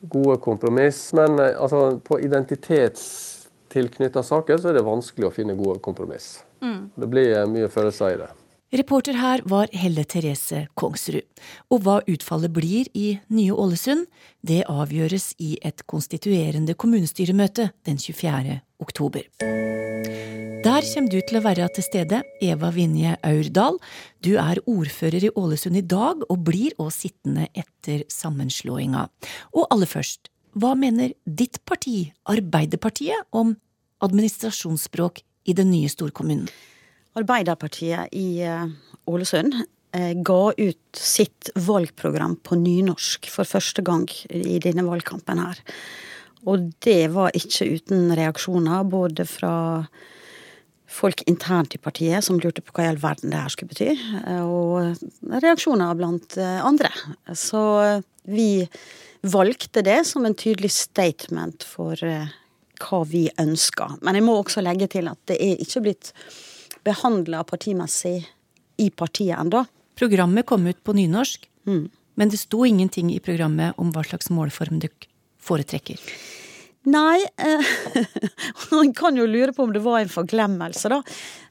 gode 0.00 0.38
kompromiss. 0.44 1.02
Men 1.18 1.38
altså, 1.38 1.84
på 2.04 2.20
identitetstilknytta 2.24 4.24
saker 4.24 4.60
så 4.60 4.72
er 4.72 4.80
det 4.80 4.88
vanskelig 4.88 5.28
å 5.28 5.34
finne 5.34 5.58
gode 5.58 5.80
kompromiss. 5.84 6.38
Mm. 6.64 6.90
Det 6.96 7.12
blir 7.12 7.44
mye 7.52 7.68
følelser 7.72 8.16
i 8.16 8.20
det. 8.24 8.32
Reporter 8.68 9.16
her 9.16 9.40
var 9.48 9.70
Helle 9.72 10.02
Therese 10.04 10.66
Kongsrud. 10.76 11.24
Og 11.72 11.86
hva 11.86 12.02
utfallet 12.04 12.52
blir 12.52 12.90
i 12.92 13.14
Nye 13.32 13.54
Ålesund, 13.56 14.04
det 14.44 14.66
avgjøres 14.68 15.30
i 15.40 15.54
et 15.64 15.86
konstituerende 15.88 16.76
kommunestyremøte 16.76 17.70
den 17.88 17.96
24. 17.96 18.58
oktober. 18.84 19.24
Der 19.40 20.84
kommer 20.84 21.08
du 21.08 21.18
til 21.24 21.40
å 21.40 21.44
være 21.46 21.70
til 21.72 21.86
stede, 21.86 22.20
Eva 22.44 22.68
Vinje 22.74 23.16
Aurdal. 23.24 23.80
Du 24.20 24.34
er 24.36 24.60
ordfører 24.68 25.30
i 25.30 25.32
Ålesund 25.32 25.80
i 25.80 25.86
dag, 25.88 26.28
og 26.28 26.44
blir 26.44 26.76
også 26.76 27.06
sittende 27.08 27.48
etter 27.56 28.04
sammenslåinga. 28.12 29.08
Og 29.56 29.68
aller 29.72 29.88
først, 29.88 30.28
hva 30.52 30.76
mener 30.76 31.16
ditt 31.24 31.62
parti, 31.64 32.10
Arbeiderpartiet, 32.28 33.30
om 33.32 33.56
administrasjonsspråk 34.04 35.22
i 35.48 35.56
den 35.56 35.72
nye 35.72 35.88
storkommunen? 35.88 36.50
Arbeiderpartiet 37.18 38.12
i 38.16 38.40
eh, 38.46 38.66
Ålesund 39.08 39.54
eh, 39.92 40.12
ga 40.14 40.52
ut 40.56 41.00
sitt 41.00 41.50
valgprogram 41.54 42.36
på 42.44 42.58
nynorsk 42.60 43.30
for 43.32 43.48
første 43.48 43.84
gang 43.86 44.06
i 44.30 44.58
denne 44.62 44.86
valgkampen 44.86 45.42
her. 45.42 45.60
Og 46.48 46.70
det 46.84 47.10
var 47.14 47.34
ikke 47.36 47.66
uten 47.78 48.12
reaksjoner, 48.16 48.86
både 48.88 49.26
fra 49.28 49.54
folk 50.88 51.20
internt 51.28 51.74
i 51.76 51.80
partiet 51.82 52.24
som 52.24 52.38
lurte 52.40 52.62
på 52.64 52.72
hva 52.72 52.86
i 52.86 52.90
all 52.92 53.00
verden 53.02 53.34
det 53.34 53.42
her 53.42 53.52
skulle 53.52 53.74
bety, 53.74 53.90
og 54.40 55.34
reaksjoner 55.42 55.98
blant 55.98 56.38
andre. 56.40 56.88
Så 57.36 57.60
vi 58.24 58.64
valgte 59.20 59.82
det 59.84 59.98
som 60.08 60.24
en 60.24 60.38
tydelig 60.38 60.70
statement 60.72 61.66
for 61.66 62.00
hva 62.78 63.00
vi 63.10 63.26
ønsker. 63.36 63.98
Men 64.00 64.16
jeg 64.16 64.24
må 64.24 64.38
også 64.38 64.64
legge 64.64 64.88
til 64.94 65.10
at 65.10 65.20
det 65.28 65.36
er 65.42 65.60
ikke 65.66 65.84
blitt 65.84 66.14
behandla 66.88 67.44
partimessig 67.48 68.22
i 68.78 68.88
partiet 68.90 69.36
enda. 69.38 69.66
Programmet 69.98 70.46
kom 70.46 70.66
ut 70.70 70.80
på 70.86 70.94
nynorsk, 70.96 71.48
mm. 71.66 71.84
men 72.16 72.32
det 72.32 72.40
sto 72.40 72.64
ingenting 72.66 73.12
i 73.14 73.20
programmet 73.22 73.78
om 73.78 73.92
hva 73.94 74.04
slags 74.06 74.30
målform 74.34 74.80
dere 74.82 75.10
foretrekker. 75.42 75.98
Nei, 76.88 77.18
eh, 77.36 77.72
man 78.76 78.94
kan 78.96 79.18
jo 79.18 79.26
lure 79.28 79.52
på 79.52 79.66
om 79.66 79.74
det 79.74 79.82
var 79.84 80.00
en 80.00 80.12
forglemmelse, 80.12 80.92
da. 80.92 81.02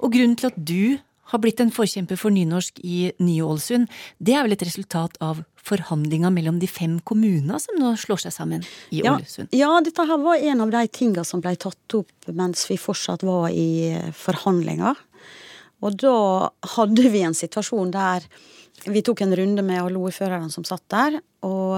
Og 0.02 0.16
grunnen 0.16 0.38
til 0.40 0.50
at 0.50 0.58
du 0.58 0.98
har 1.28 1.42
blitt 1.44 1.60
en 1.60 1.74
forkjemper 1.74 2.20
for 2.20 2.32
nynorsk 2.32 2.80
i 2.88 3.12
Ny-Ålesund, 3.20 3.92
det 4.24 4.38
er 4.38 4.46
vel 4.46 4.56
et 4.56 4.64
resultat 4.64 5.18
av 5.24 5.44
forhandlinga 5.68 6.30
mellom 6.32 6.62
de 6.62 6.70
fem 6.72 6.96
kommunene 7.04 7.60
som 7.60 7.76
nå 7.80 7.92
slår 8.00 8.24
seg 8.24 8.36
sammen 8.36 8.64
i 8.96 9.02
ja, 9.02 9.18
Ålesund? 9.18 9.52
Ja, 9.56 9.74
dette 9.84 10.08
her 10.08 10.22
var 10.24 10.40
en 10.40 10.64
av 10.64 10.72
de 10.72 10.86
tinga 10.88 11.26
som 11.28 11.44
ble 11.44 11.58
tatt 11.60 11.98
opp 12.00 12.32
mens 12.32 12.64
vi 12.70 12.80
fortsatt 12.80 13.26
var 13.28 13.52
i 13.52 13.98
forhandlinger. 14.16 14.96
Og 15.86 15.98
da 16.02 16.18
hadde 16.76 17.10
vi 17.14 17.24
en 17.26 17.38
situasjon 17.38 17.92
der 17.94 18.26
vi 18.86 19.02
tok 19.02 19.24
en 19.26 19.36
runde 19.36 19.64
med 19.66 19.82
alle 19.82 20.00
ordførerne 20.00 20.52
som 20.54 20.66
satt 20.68 20.86
der, 20.94 21.20
og 21.46 21.78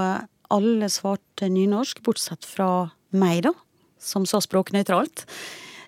alle 0.53 0.89
svarte 0.91 1.47
nynorsk, 1.51 2.01
bortsett 2.05 2.45
fra 2.45 2.89
meg, 3.15 3.43
da, 3.47 3.53
som 4.01 4.25
sa 4.29 4.41
språknøytralt. 4.43 5.23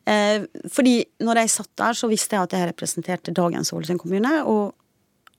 Eh, 0.09 0.47
fordi 0.71 1.01
når 1.21 1.43
jeg 1.43 1.53
satt 1.55 1.71
der, 1.81 1.97
så 1.97 2.09
visste 2.09 2.37
jeg 2.37 2.47
at 2.47 2.55
jeg 2.55 2.69
representerte 2.71 3.35
dagens 3.35 3.73
Ålesund 3.75 4.01
kommune, 4.01 4.33
og 4.47 4.71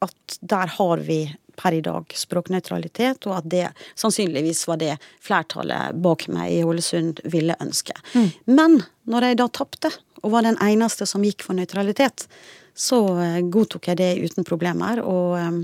at 0.03 0.39
der 0.41 0.71
har 0.77 1.03
vi 1.07 1.25
per 1.59 1.75
i 1.77 1.83
dag 1.85 2.15
språknøytralitet, 2.17 3.27
og 3.29 3.37
at 3.41 3.51
det 3.51 3.67
sannsynligvis 3.99 4.65
var 4.71 4.81
det 4.81 4.95
flertallet 5.23 5.99
bak 6.03 6.27
meg 6.33 6.55
i 6.55 6.63
Ålesund 6.67 7.21
ville 7.33 7.57
ønske. 7.63 7.95
Mm. 8.15 8.31
Men 8.57 8.81
når 9.11 9.29
jeg 9.29 9.41
da 9.43 9.49
tapte, 9.53 9.93
og 10.23 10.35
var 10.35 10.47
den 10.47 10.59
eneste 10.63 11.07
som 11.09 11.25
gikk 11.27 11.45
for 11.45 11.59
nøytralitet, 11.59 12.27
så 12.75 13.01
eh, 13.21 13.41
godtok 13.53 13.91
jeg 13.91 14.01
det 14.01 14.11
uten 14.25 14.47
problemer, 14.49 15.03
og 15.05 15.37
um, 15.39 15.63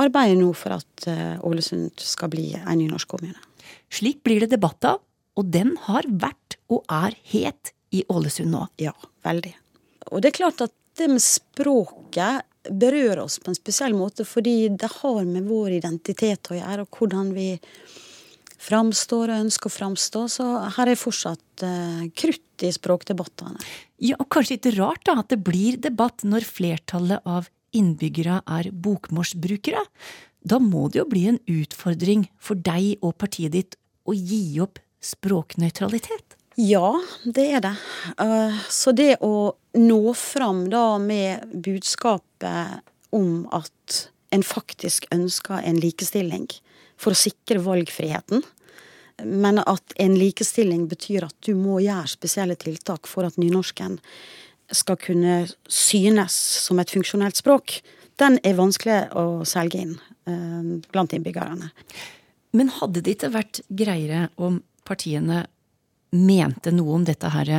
arbeider 0.00 0.38
nå 0.40 0.50
for 0.58 0.76
at 0.76 1.06
uh, 1.10 1.36
Ålesund 1.46 2.02
skal 2.02 2.32
bli 2.32 2.48
en 2.58 2.78
nynorsk 2.78 3.14
kommune. 3.14 3.38
Slik 3.92 4.22
blir 4.26 4.42
det 4.42 4.52
debatt 4.56 4.84
av, 4.88 5.00
og 5.36 5.52
den 5.52 5.74
har 5.86 6.08
vært 6.08 6.58
og 6.72 6.82
er 6.90 7.14
het 7.30 7.72
i 7.94 8.02
Ålesund 8.10 8.50
nå. 8.50 8.64
Ja, 8.82 8.94
veldig. 9.26 9.54
Og 10.10 10.22
det 10.22 10.32
er 10.32 10.40
klart 10.40 10.64
at 10.64 10.74
det 10.96 11.08
med 11.12 11.22
språket 11.22 12.46
berører 12.66 13.22
oss 13.22 13.38
på 13.38 13.52
en 13.52 13.58
spesiell 13.58 13.94
måte, 13.94 14.24
fordi 14.26 14.72
det 14.74 14.90
har 14.98 15.22
med 15.28 15.46
vår 15.46 15.76
identitet 15.78 16.50
å 16.50 16.56
gjøre, 16.58 16.86
og 16.86 16.98
hvordan 16.98 17.30
vi 17.36 17.52
framstår 18.62 19.32
og 19.32 19.44
ønsker 19.46 19.70
å 19.70 19.74
framstå. 19.74 20.22
Så 20.32 20.46
her 20.76 20.92
er 20.92 21.00
fortsatt 21.00 21.64
uh, 21.64 22.06
krutt 22.16 22.64
i 22.64 22.72
språkdebattene. 22.72 23.60
Ja, 24.02 24.18
og 24.20 24.30
kanskje 24.32 24.58
ikke 24.58 24.76
rart 24.78 25.04
da 25.08 25.18
at 25.20 25.32
det 25.32 25.42
blir 25.44 25.78
debatt 25.80 26.24
når 26.26 26.48
flertallet 26.48 27.24
av 27.28 27.50
innbyggere 27.76 28.40
er 28.58 28.70
bokmålsbrukere. 28.72 29.82
Da 30.46 30.60
må 30.62 30.86
det 30.88 31.02
jo 31.02 31.10
bli 31.10 31.26
en 31.32 31.40
utfordring 31.50 32.28
for 32.38 32.58
deg 32.58 32.96
og 33.04 33.16
partiet 33.20 33.54
ditt 33.56 33.78
å 34.06 34.14
gi 34.14 34.58
opp 34.62 34.80
språknøytralitet? 35.04 36.36
Ja, 36.56 36.94
det 37.24 37.46
er 37.58 37.64
det. 37.64 37.74
Uh, 38.16 38.54
så 38.72 38.94
det 38.96 39.18
å 39.24 39.52
nå 39.76 40.02
fram 40.16 40.66
da 40.72 40.96
med 41.02 41.50
budskapet 41.52 42.80
om 43.16 43.44
at 43.54 44.06
en 44.34 44.44
faktisk 44.44 45.06
ønsker 45.14 45.60
en 45.64 45.78
likestilling 45.80 46.48
for 47.00 47.12
å 47.12 47.18
sikre 47.18 47.62
valgfriheten, 47.64 48.44
men 49.24 49.60
at 49.62 49.94
en 50.02 50.16
likestilling 50.18 50.86
betyr 50.90 51.24
at 51.28 51.36
du 51.46 51.54
må 51.56 51.78
gjøre 51.84 52.10
spesielle 52.10 52.56
tiltak 52.60 53.08
for 53.08 53.28
at 53.28 53.38
nynorsken 53.40 53.98
skal 54.74 54.98
kunne 55.00 55.44
synes 55.70 56.34
som 56.66 56.80
et 56.82 56.92
funksjonelt 56.92 57.38
språk, 57.38 57.78
den 58.20 58.38
er 58.44 58.58
vanskelig 58.58 58.98
å 59.16 59.44
selge 59.48 59.82
inn 59.84 59.94
uh, 60.28 60.76
blant 60.92 61.14
innbyggerne. 61.16 61.70
Men 62.56 62.72
hadde 62.78 63.02
det 63.04 63.16
ikke 63.16 63.34
vært 63.34 63.60
greiere 63.68 64.26
om 64.40 64.62
partiene 64.88 65.44
mente 66.16 66.72
noe 66.72 66.96
om 66.96 67.04
dette 67.06 67.30
her 67.32 67.52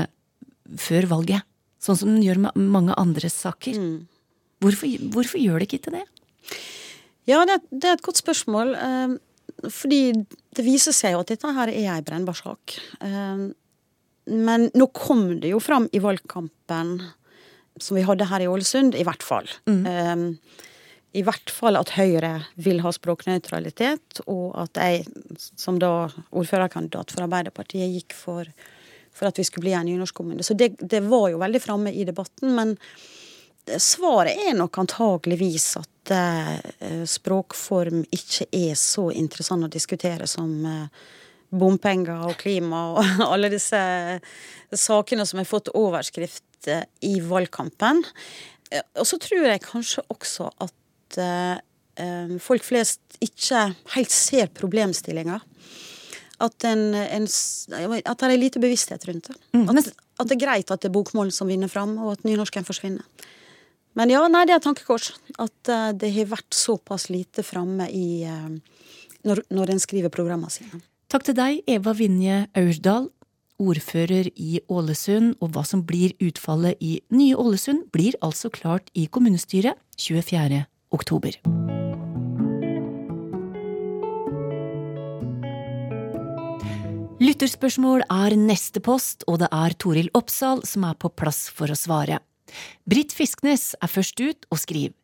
før 0.82 1.10
valget? 1.14 1.46
Sånn 1.84 2.00
som 2.00 2.10
den 2.10 2.24
gjør 2.26 2.42
med 2.48 2.58
mange 2.58 2.96
andre 2.98 3.30
saker. 3.30 3.78
Mm. 3.78 4.08
Hvorfor, 4.64 4.90
hvorfor, 5.14 5.40
gjør 5.40 5.62
det 5.62 5.68
ikke 5.70 5.94
det? 5.94 6.04
Ja, 7.30 7.44
det, 7.46 7.60
det, 7.70 7.86
er 7.86 7.98
et 7.98 8.06
godt 8.06 8.20
spørsmål. 8.24 8.74
Fordi 9.74 10.02
det 10.56 10.66
viser 10.66 10.96
seg 10.96 11.16
jo 11.16 11.22
at 11.24 11.32
dette 11.32 11.54
her 11.56 11.72
er 11.72 11.96
ei 11.98 12.04
brennbar 12.06 12.38
sak. 12.38 12.78
Uh, 13.02 13.50
men 14.28 14.68
nå 14.76 14.90
kom 14.96 15.40
det 15.42 15.54
jo 15.54 15.62
fram 15.64 15.88
i 15.96 16.02
valgkampen 16.04 16.98
som 17.80 17.98
vi 17.98 18.06
hadde 18.06 18.28
her 18.28 18.44
i 18.44 18.48
Ålesund, 18.50 18.96
i 18.96 19.06
hvert 19.08 19.24
fall. 19.24 19.48
Mm. 19.70 19.84
Um, 19.86 20.26
I 21.18 21.24
hvert 21.26 21.52
fall 21.54 21.78
at 21.80 21.94
Høyre 21.96 22.34
vil 22.62 22.82
ha 22.84 22.92
språknøytralitet, 22.94 24.22
og 24.28 24.58
at 24.60 24.82
jeg, 24.82 25.06
som 25.38 25.80
da 25.82 26.10
ordførerkandidat 26.32 27.14
for 27.14 27.26
Arbeiderpartiet, 27.26 27.94
gikk 27.94 28.18
for, 28.18 28.50
for 29.16 29.30
at 29.30 29.40
vi 29.40 29.46
skulle 29.48 29.68
bli 29.70 29.76
en 29.78 29.88
nynorskkommune. 29.88 30.46
Så 30.46 30.58
det, 30.58 30.74
det, 30.82 31.04
var 31.08 31.30
jo 31.32 31.42
veldig 31.42 31.64
framme 31.64 31.94
i 31.94 32.06
debatten. 32.08 32.54
Men 32.58 32.76
svaret 33.82 34.40
er 34.48 34.56
nok 34.58 34.78
antageligvis 34.80 35.70
at 35.82 36.12
uh, 36.14 37.04
språkform 37.08 38.06
ikke 38.16 38.48
er 38.56 38.76
så 38.80 39.10
interessant 39.12 39.68
å 39.68 39.72
diskutere 39.72 40.28
som 40.30 40.54
uh, 40.64 41.08
bompenger 41.50 42.26
og 42.28 42.38
klima 42.42 42.82
og 42.94 43.22
alle 43.32 43.52
disse 43.54 43.80
sakene 44.76 45.26
som 45.28 45.42
har 45.42 45.50
fått 45.50 45.72
overskrift 45.78 46.68
eh, 46.68 46.84
i 47.08 47.18
valgkampen. 47.24 48.04
Eh, 48.72 48.84
og 48.98 49.08
så 49.08 49.20
tror 49.22 49.48
jeg 49.48 49.64
kanskje 49.66 50.04
også 50.14 50.50
at 50.66 51.20
eh, 51.24 52.38
folk 52.44 52.66
flest 52.68 53.20
ikke 53.24 53.70
helt 53.96 54.14
ser 54.14 54.52
problemstillinga. 54.54 55.40
At, 56.38 56.68
en, 56.70 56.92
en, 56.94 57.24
at 57.26 58.20
det 58.22 58.28
er 58.28 58.38
lite 58.38 58.62
bevissthet 58.62 59.08
rundt 59.10 59.32
det. 59.32 59.38
Mm, 59.58 59.72
at, 59.72 59.88
at, 60.20 60.28
det 60.30 60.36
er 60.36 60.44
greit 60.44 60.70
at 60.70 60.84
det 60.84 60.92
er 60.92 60.94
bokmål 60.94 61.32
som 61.34 61.50
vinner 61.50 61.72
fram, 61.72 61.96
og 61.98 62.12
at 62.14 62.28
nynorsken 62.28 62.68
forsvinner. 62.68 63.08
Men 63.98 64.14
ja, 64.14 64.22
nei, 64.30 64.46
det 64.46 64.54
er 64.54 64.62
tankekors. 64.62 65.12
At 65.42 65.72
det 65.98 66.12
har 66.14 66.30
vært 66.30 66.54
såpass 66.54 67.10
lite 67.10 67.42
framme 67.46 67.90
i 67.90 68.22
når, 69.26 69.44
når 69.50 69.74
en 69.74 69.82
skriver 69.82 70.14
programmene 70.14 70.54
sine. 70.54 70.82
Takk 71.12 71.24
til 71.28 71.38
deg, 71.38 71.62
Eva 71.72 71.94
Vinje 71.96 72.44
Aurdal, 72.60 73.08
ordfører 73.58 74.30
i 74.36 74.60
Ålesund, 74.70 75.38
og 75.42 75.56
hva 75.56 75.64
som 75.66 75.82
blir 75.88 76.14
utfallet 76.22 76.78
i 76.84 76.98
nye 77.16 77.38
Ålesund, 77.40 77.88
blir 77.96 78.18
altså 78.22 78.52
klart 78.54 78.92
i 78.94 79.08
kommunestyret 79.10 79.80
24. 79.98 80.66
oktober. 80.94 81.40
Lytterspørsmål 87.18 88.04
er 88.14 88.38
neste 88.38 88.84
post, 88.84 89.26
og 89.26 89.40
det 89.42 89.50
er 89.50 89.74
Toril 89.82 90.12
Oppsal 90.16 90.62
som 90.70 90.86
er 90.86 91.00
på 91.02 91.10
plass 91.10 91.48
for 91.50 91.74
å 91.74 91.78
svare. 91.78 92.22
Britt 92.90 93.16
Fisknes 93.16 93.74
er 93.82 93.92
først 93.92 94.22
ut 94.22 94.48
og 94.52 94.62
skriver 94.64 94.96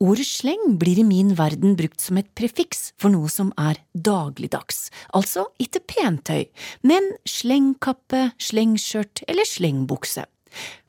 Ordet 0.00 0.24
sleng 0.24 0.78
blir 0.80 0.96
i 0.96 1.04
min 1.04 1.34
verden 1.36 1.74
brukt 1.76 2.00
som 2.00 2.16
et 2.16 2.28
prefiks 2.32 2.94
for 2.96 3.12
noe 3.12 3.28
som 3.28 3.50
er 3.60 3.82
dagligdags, 3.92 4.86
altså 5.12 5.44
ikke 5.60 5.82
pentøy, 5.92 6.46
men 6.80 7.10
slengkappe, 7.28 8.30
slengskjørt 8.40 9.20
eller 9.28 9.44
slengbukse. 9.44 10.24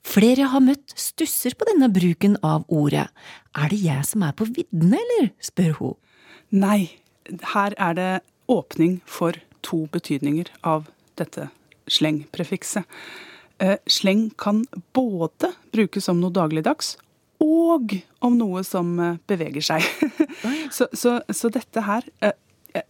Flere 0.08 0.48
har 0.54 0.64
møtt 0.64 0.96
stusser 0.96 1.58
på 1.60 1.68
denne 1.68 1.92
bruken 1.92 2.38
av 2.40 2.64
ordet. 2.72 3.10
Er 3.52 3.76
det 3.76 3.82
jeg 3.84 4.08
som 4.08 4.24
er 4.24 4.32
på 4.32 4.48
viddene, 4.48 5.02
eller? 5.04 5.28
spør 5.44 5.76
hun. 5.82 5.98
Nei, 6.56 6.96
her 7.52 7.76
er 7.76 8.00
det 8.00 8.12
åpning 8.48 9.02
for 9.04 9.36
to 9.60 9.84
betydninger 9.92 10.50
av 10.64 10.88
dette 11.20 11.50
slengprefikset. 11.92 12.88
Eh, 13.62 13.78
sleng 13.86 14.30
kan 14.30 14.66
både 14.94 15.54
brukes 15.72 16.06
som 16.06 16.18
noe 16.22 16.34
dagligdags 16.34 16.96
og 17.42 17.94
om 18.26 18.38
noe 18.40 18.64
som 18.66 18.96
eh, 18.98 19.20
beveger 19.30 19.66
seg. 19.68 19.86
så, 20.76 20.88
så, 20.94 21.20
så, 21.30 21.52
dette 21.54 21.84
her 21.86 22.08
eh, 22.26 22.34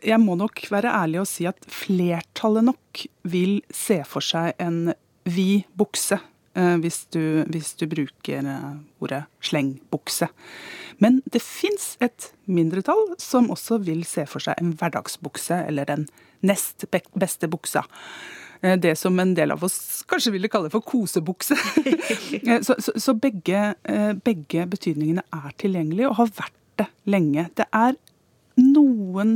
Jeg 0.05 0.21
må 0.23 0.37
nok 0.39 0.63
være 0.71 0.93
ærlig 0.95 1.23
og 1.23 1.27
si 1.27 1.47
at 1.49 1.59
flertallet 1.67 2.69
nok 2.69 3.03
vil 3.27 3.59
se 3.73 3.99
for 4.07 4.23
seg 4.23 4.53
en 4.63 4.93
vid 5.27 5.67
bukse. 5.75 6.21
Hvis 6.51 7.05
du, 7.15 7.45
hvis 7.47 7.69
du 7.79 7.85
bruker 7.87 8.43
ordet 8.99 9.21
slengbukse. 9.39 10.27
Men 10.99 11.21
det 11.31 11.39
fins 11.39 11.93
et 12.03 12.27
mindretall 12.43 13.13
som 13.23 13.47
også 13.55 13.77
vil 13.87 14.03
se 14.03 14.25
for 14.27 14.43
seg 14.43 14.59
en 14.59 14.73
hverdagsbukse, 14.75 15.61
eller 15.71 15.87
den 15.87 16.03
nest 16.43 16.83
beste 16.91 17.47
buksa. 17.47 17.85
Eh, 18.61 18.77
det 18.77 18.95
som 18.95 19.19
en 19.19 19.33
del 19.33 19.51
av 19.51 19.63
oss 19.63 20.03
kanskje 20.09 20.35
ville 20.35 20.49
kalle 20.51 20.71
for 20.73 20.85
kosebukse. 20.85 21.57
Eh, 22.31 22.61
så, 22.63 22.75
så, 22.79 22.93
så 22.95 23.13
begge, 23.13 23.73
eh, 23.83 24.11
begge 24.23 24.63
betydningene 24.71 25.23
er 25.35 25.51
tilgjengelige 25.59 26.07
og 26.09 26.15
har 26.21 26.29
vært 26.37 26.55
det 26.79 26.85
lenge. 27.11 27.43
Det 27.59 27.65
er 27.75 27.97
noen 28.61 29.33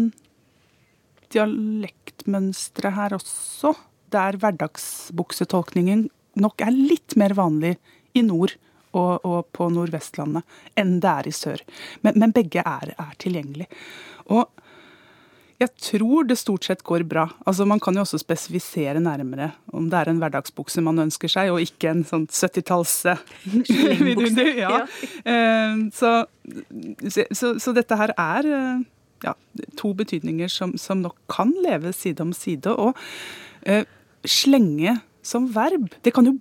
dialektmønstre 1.33 2.93
her 2.95 3.15
også, 3.17 3.73
der 4.15 4.39
hverdagsbuksetolkningen 4.41 6.07
nok 6.39 6.63
er 6.63 6.73
litt 6.75 7.17
mer 7.19 7.35
vanlig 7.37 7.75
i 8.15 8.23
nord 8.25 8.55
og, 8.95 9.25
og 9.27 9.51
på 9.55 9.67
Nordvestlandet 9.75 10.79
enn 10.79 10.97
det 11.03 11.11
er 11.11 11.29
i 11.29 11.35
sør. 11.35 11.63
Men, 12.05 12.19
men 12.23 12.35
begge 12.35 12.63
er, 12.63 12.95
er 12.95 13.15
tilgjengelig. 13.21 13.67
Og 14.31 14.47
jeg 15.55 15.71
tror 15.79 16.25
det 16.27 16.35
stort 16.35 16.67
sett 16.67 16.81
går 16.83 17.05
bra. 17.07 17.29
Altså 17.47 17.65
Man 17.67 17.79
kan 17.79 17.95
jo 17.95 18.03
også 18.03 18.19
spesifisere 18.19 18.99
nærmere 18.99 19.53
om 19.71 19.87
det 19.89 19.99
er 20.01 20.11
en 20.11 20.19
hverdagsbukse 20.19 20.83
man 20.83 20.99
ønsker 21.05 21.31
seg, 21.31 21.51
og 21.53 21.63
ikke 21.63 21.93
en 21.93 22.03
sånn 22.07 22.25
70-talls 22.27 22.95
ja. 24.65 24.81
Eh, 25.23 25.77
så, 25.95 26.11
så, 27.07 27.53
så, 27.55 27.75
dette 27.75 27.99
her 27.99 28.11
er 28.19 28.49
eh, 28.57 28.83
ja, 29.23 29.35
to 29.79 29.93
betydninger 29.95 30.51
som, 30.51 30.75
som, 30.81 31.03
nok 31.05 31.17
kan 31.31 31.53
leve 31.63 31.93
side 31.95 32.23
om 32.23 32.33
side. 32.35 32.71
Og 32.75 32.97
uh, 33.69 33.83
slenge 34.27 34.97
som 35.25 35.47
verb, 35.55 35.87
det 36.05 36.13
kan 36.15 36.27
jo 36.27 36.35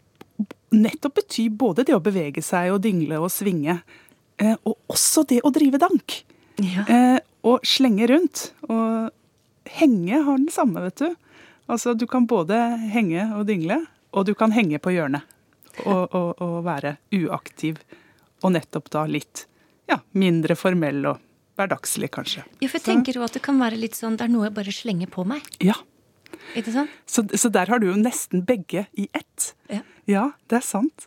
nettopp 0.74 1.20
bety 1.20 1.46
både 1.54 1.86
det 1.86 1.94
å 1.94 2.02
bevege 2.02 2.42
seg 2.44 2.72
og 2.74 2.82
dingle 2.84 3.20
og 3.22 3.30
svinge, 3.32 3.78
uh, 4.42 4.56
og 4.66 4.74
også 4.90 5.24
det 5.30 5.40
å 5.46 5.54
drive 5.54 5.80
dank. 5.80 6.18
Ja. 6.58 6.84
Uh, 6.90 7.33
og 7.44 7.66
slenge 7.68 8.08
rundt. 8.10 8.48
Og 8.68 9.10
henge 9.78 10.22
har 10.26 10.40
den 10.40 10.50
samme, 10.52 10.82
vet 10.86 11.02
du. 11.02 11.10
Altså, 11.70 11.94
du 11.96 12.06
kan 12.10 12.28
både 12.28 12.58
henge 12.92 13.26
og 13.36 13.46
dingle, 13.48 13.80
og 14.12 14.26
du 14.28 14.34
kan 14.38 14.52
henge 14.54 14.80
på 14.82 14.92
hjørnet. 14.94 15.24
Og, 15.84 16.14
og, 16.14 16.42
og 16.44 16.58
være 16.66 16.96
uaktiv. 17.16 17.80
Og 18.44 18.52
nettopp 18.54 18.90
da 18.94 19.06
litt 19.10 19.46
ja, 19.90 19.98
mindre 20.14 20.56
formell 20.58 21.00
og 21.10 21.22
hverdagslig, 21.58 22.10
kanskje. 22.14 22.44
Ja, 22.60 22.68
for 22.68 22.78
jeg 22.78 22.86
tenker 22.86 23.18
jo 23.18 23.24
at 23.26 23.34
det 23.36 23.42
kan 23.44 23.58
være 23.62 23.78
litt 23.78 23.98
sånn 23.98 24.18
det 24.18 24.26
er 24.26 24.32
noe 24.32 24.48
jeg 24.48 24.56
bare 24.56 24.74
slenger 24.74 25.10
på 25.10 25.26
meg. 25.28 25.46
Ja. 25.64 25.76
Ikke 26.58 26.74
sant? 26.74 26.92
Så, 27.10 27.24
så 27.38 27.50
der 27.52 27.70
har 27.70 27.80
du 27.80 27.88
jo 27.88 27.98
nesten 27.98 28.44
begge 28.46 28.86
i 29.00 29.08
ett. 29.16 29.52
Ja. 29.72 29.80
ja, 30.10 30.24
det 30.50 30.60
er 30.60 30.66
sant. 30.66 31.06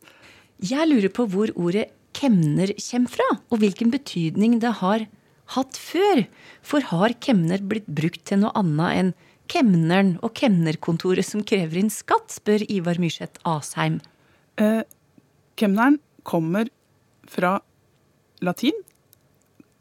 Jeg 0.63 0.89
lurer 0.89 1.11
på 1.13 1.27
hvor 1.29 1.51
ordet 1.59 1.89
kemner 2.17 2.71
kommer 2.81 3.13
fra, 3.13 3.27
og 3.53 3.61
hvilken 3.61 3.91
betydning 3.93 4.57
det 4.63 4.79
har 4.79 5.05
hatt 5.55 5.79
før. 5.79 6.25
For 6.65 6.83
har 6.91 7.15
kemner 7.23 7.63
blitt 7.63 7.87
brukt 7.87 8.25
til 8.27 8.43
noe 8.43 8.53
annet 8.59 8.99
enn 8.99 9.13
kemneren 9.47 10.17
og 10.25 10.33
kemnerkontoret 10.35 11.23
som 11.23 11.45
krever 11.47 11.79
inn 11.79 11.93
skatt, 11.93 12.33
spør 12.35 12.65
Ivar 12.67 12.99
Myrseth 12.99 13.39
Asheim. 13.47 14.01
Eh, 14.59 14.83
kemneren 15.55 16.01
kommer 16.27 16.67
fra 17.27 17.57
latin 18.43 18.75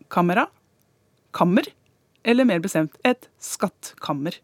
kamera, 0.08 0.46
kammer, 1.34 1.66
eller 2.26 2.46
mer 2.48 2.62
bestemt 2.62 2.96
et 3.06 3.28
skattkammer. 3.42 4.36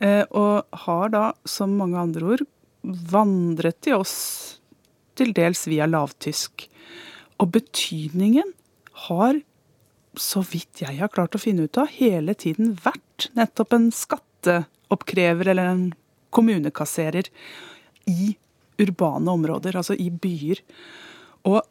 Eh, 0.00 0.24
og 0.30 0.66
har 0.84 1.12
da, 1.12 1.24
som 1.48 1.76
mange 1.78 1.98
andre 2.00 2.32
ord, 2.34 2.44
vandret 2.82 3.80
til 3.84 3.98
oss 3.98 4.16
til 5.18 5.32
dels 5.34 5.66
via 5.68 5.88
lavtysk. 5.90 6.68
Og 7.42 7.50
betydningen 7.56 8.54
har, 9.08 9.40
så 10.22 10.42
vidt 10.46 10.82
jeg 10.84 10.98
har 11.00 11.12
klart 11.12 11.36
å 11.36 11.42
finne 11.42 11.68
ut 11.68 11.80
av, 11.80 11.90
hele 11.94 12.34
tiden 12.38 12.74
vært 12.84 13.30
nettopp 13.38 13.74
en 13.76 13.88
skatteoppkrever 13.94 15.52
eller 15.54 15.72
en 15.72 15.88
kommunekasserer 16.34 17.30
i 18.10 18.34
urbane 18.78 19.32
områder, 19.32 19.78
altså 19.78 19.96
i 19.98 20.10
byer. 20.12 20.60
Og 21.48 21.62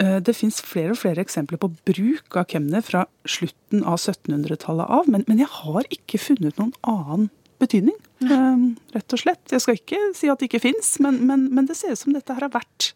Eh, 0.00 0.18
det 0.24 0.36
fins 0.36 0.60
flere 0.64 0.94
og 0.94 1.00
flere 1.02 1.20
eksempler 1.24 1.60
på 1.60 1.70
bruk 1.88 2.36
av 2.40 2.48
kemner 2.50 2.84
fra 2.84 3.04
slutten 3.28 3.84
av 3.84 3.98
1700-tallet 3.98 4.88
av, 4.98 5.10
men, 5.12 5.26
men, 5.28 5.42
jeg 5.42 5.50
har 5.60 5.88
ikke 5.92 6.20
funnet 6.22 6.56
noen 6.60 6.72
annen 6.88 7.28
betydning. 7.60 7.96
Um, 8.24 8.78
rett 8.94 9.12
og 9.12 9.20
slett. 9.20 9.42
Jeg 9.52 9.60
skal 9.60 9.76
ikke 9.76 9.98
si 10.16 10.30
at 10.32 10.40
det 10.40 10.48
ikke 10.48 10.62
fins, 10.64 10.94
men, 11.04 11.18
men, 11.28 11.50
men, 11.52 11.68
det 11.68 11.76
ser 11.76 11.92
ut 11.92 12.00
som 12.00 12.14
dette 12.16 12.32
her 12.32 12.46
har 12.46 12.54
vært 12.54 12.92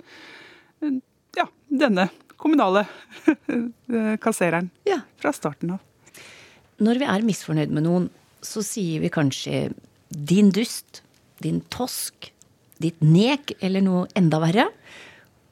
uh, 0.80 0.96
ja, 1.37 1.44
denne 1.68 2.09
kommunale 2.40 2.85
kassereren 4.25 4.70
ja. 4.88 5.01
fra 5.20 5.33
starten 5.35 5.77
av. 5.77 5.83
Når 6.83 7.01
vi 7.01 7.09
er 7.09 7.27
misfornøyd 7.27 7.73
med 7.75 7.87
noen, 7.87 8.09
så 8.44 8.62
sier 8.64 9.01
vi 9.01 9.12
kanskje 9.12 9.73
'din 10.11 10.51
dust', 10.53 11.03
'din 11.40 11.62
tosk', 11.70 12.31
'ditt 12.81 13.01
nek' 13.01 13.55
eller 13.61 13.81
noe 13.81 14.07
enda 14.14 14.40
verre. 14.42 14.66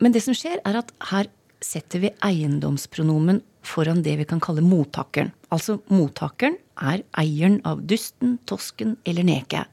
Men 0.02 0.12
det 0.12 0.22
som 0.24 0.34
skjer, 0.34 0.58
er 0.66 0.76
at 0.76 0.92
her 1.12 1.30
setter 1.62 2.02
vi 2.02 2.10
eiendomspronomen 2.26 3.40
foran 3.62 4.02
det 4.02 4.16
vi 4.18 4.26
kan 4.26 4.40
kalle 4.42 4.64
mottakeren. 4.66 5.30
Altså 5.54 5.78
mottakeren 5.88 6.58
er 6.82 7.04
eieren 7.18 7.60
av 7.64 7.84
dusten, 7.86 8.38
tosken 8.46 8.96
eller 9.06 9.22
neket. 9.22 9.70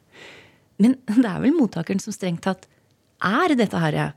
Men 0.78 0.96
det 1.24 1.26
er 1.26 1.42
vel 1.42 1.58
mottakeren 1.58 2.02
som 2.04 2.14
strengt 2.14 2.46
tatt 2.46 2.70
er 3.26 3.56
dette 3.58 3.82
herre. 3.82 4.14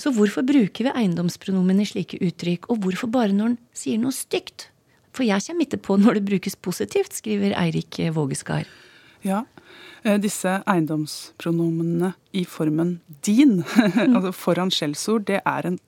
Så 0.00 0.10
hvorfor 0.14 0.42
bruker 0.46 0.88
vi 0.88 0.92
eiendomspronomen 0.92 1.82
i 1.82 1.88
slike 1.88 2.18
uttrykk, 2.24 2.68
og 2.72 2.82
hvorfor 2.82 3.10
bare 3.14 3.34
når 3.34 3.54
den 3.54 3.58
sier 3.76 4.00
noe 4.02 4.14
stygt? 4.14 4.68
For 5.14 5.26
jeg 5.26 5.44
kommer 5.46 5.68
ikke 5.68 5.82
på 5.86 5.98
når 6.00 6.18
det 6.18 6.24
brukes 6.26 6.56
positivt, 6.58 7.14
skriver 7.14 7.54
Eirik 7.60 8.00
Vågeskar. 8.14 8.66
Ja, 9.24 9.44
eh, 10.02 10.18
disse 10.20 10.58
eiendomspronomenene 10.66 12.12
i 12.34 12.42
formen 12.44 12.98
din, 13.24 13.62
mm. 13.62 14.14
altså 14.16 14.34
foran 14.34 14.74
skjellsord, 14.74 15.28
det 15.30 15.40
er 15.46 15.70
en 15.70 15.78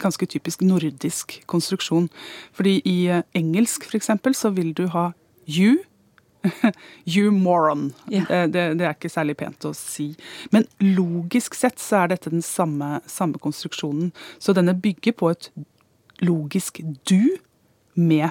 ganske 0.00 0.26
typisk 0.30 0.62
nordisk 0.62 1.40
konstruksjon. 1.50 2.08
Fordi 2.56 2.78
i 2.86 2.98
eh, 3.10 3.26
engelsk 3.34 3.90
f.eks. 3.90 4.12
så 4.38 4.54
vil 4.54 4.72
du 4.72 4.86
ha 4.94 5.10
you. 5.50 5.80
you 7.04 7.30
moron. 7.30 7.92
Yeah. 8.10 8.48
Det, 8.50 8.64
det, 8.78 8.86
er 8.86 8.94
ikke 8.94 9.12
særlig 9.12 9.36
pent 9.40 9.64
å 9.68 9.74
si. 9.76 10.12
Men 10.54 10.66
logisk 10.82 11.56
sett 11.58 11.80
så 11.82 12.04
er 12.04 12.14
dette 12.14 12.32
den 12.32 12.44
samme, 12.44 13.00
samme 13.10 13.40
konstruksjonen. 13.42 14.12
Så 14.38 14.56
denne 14.56 14.74
bygger 14.76 15.16
på 15.20 15.32
et 15.34 15.50
logisk 16.24 16.82
du 17.08 17.36
med 17.94 18.30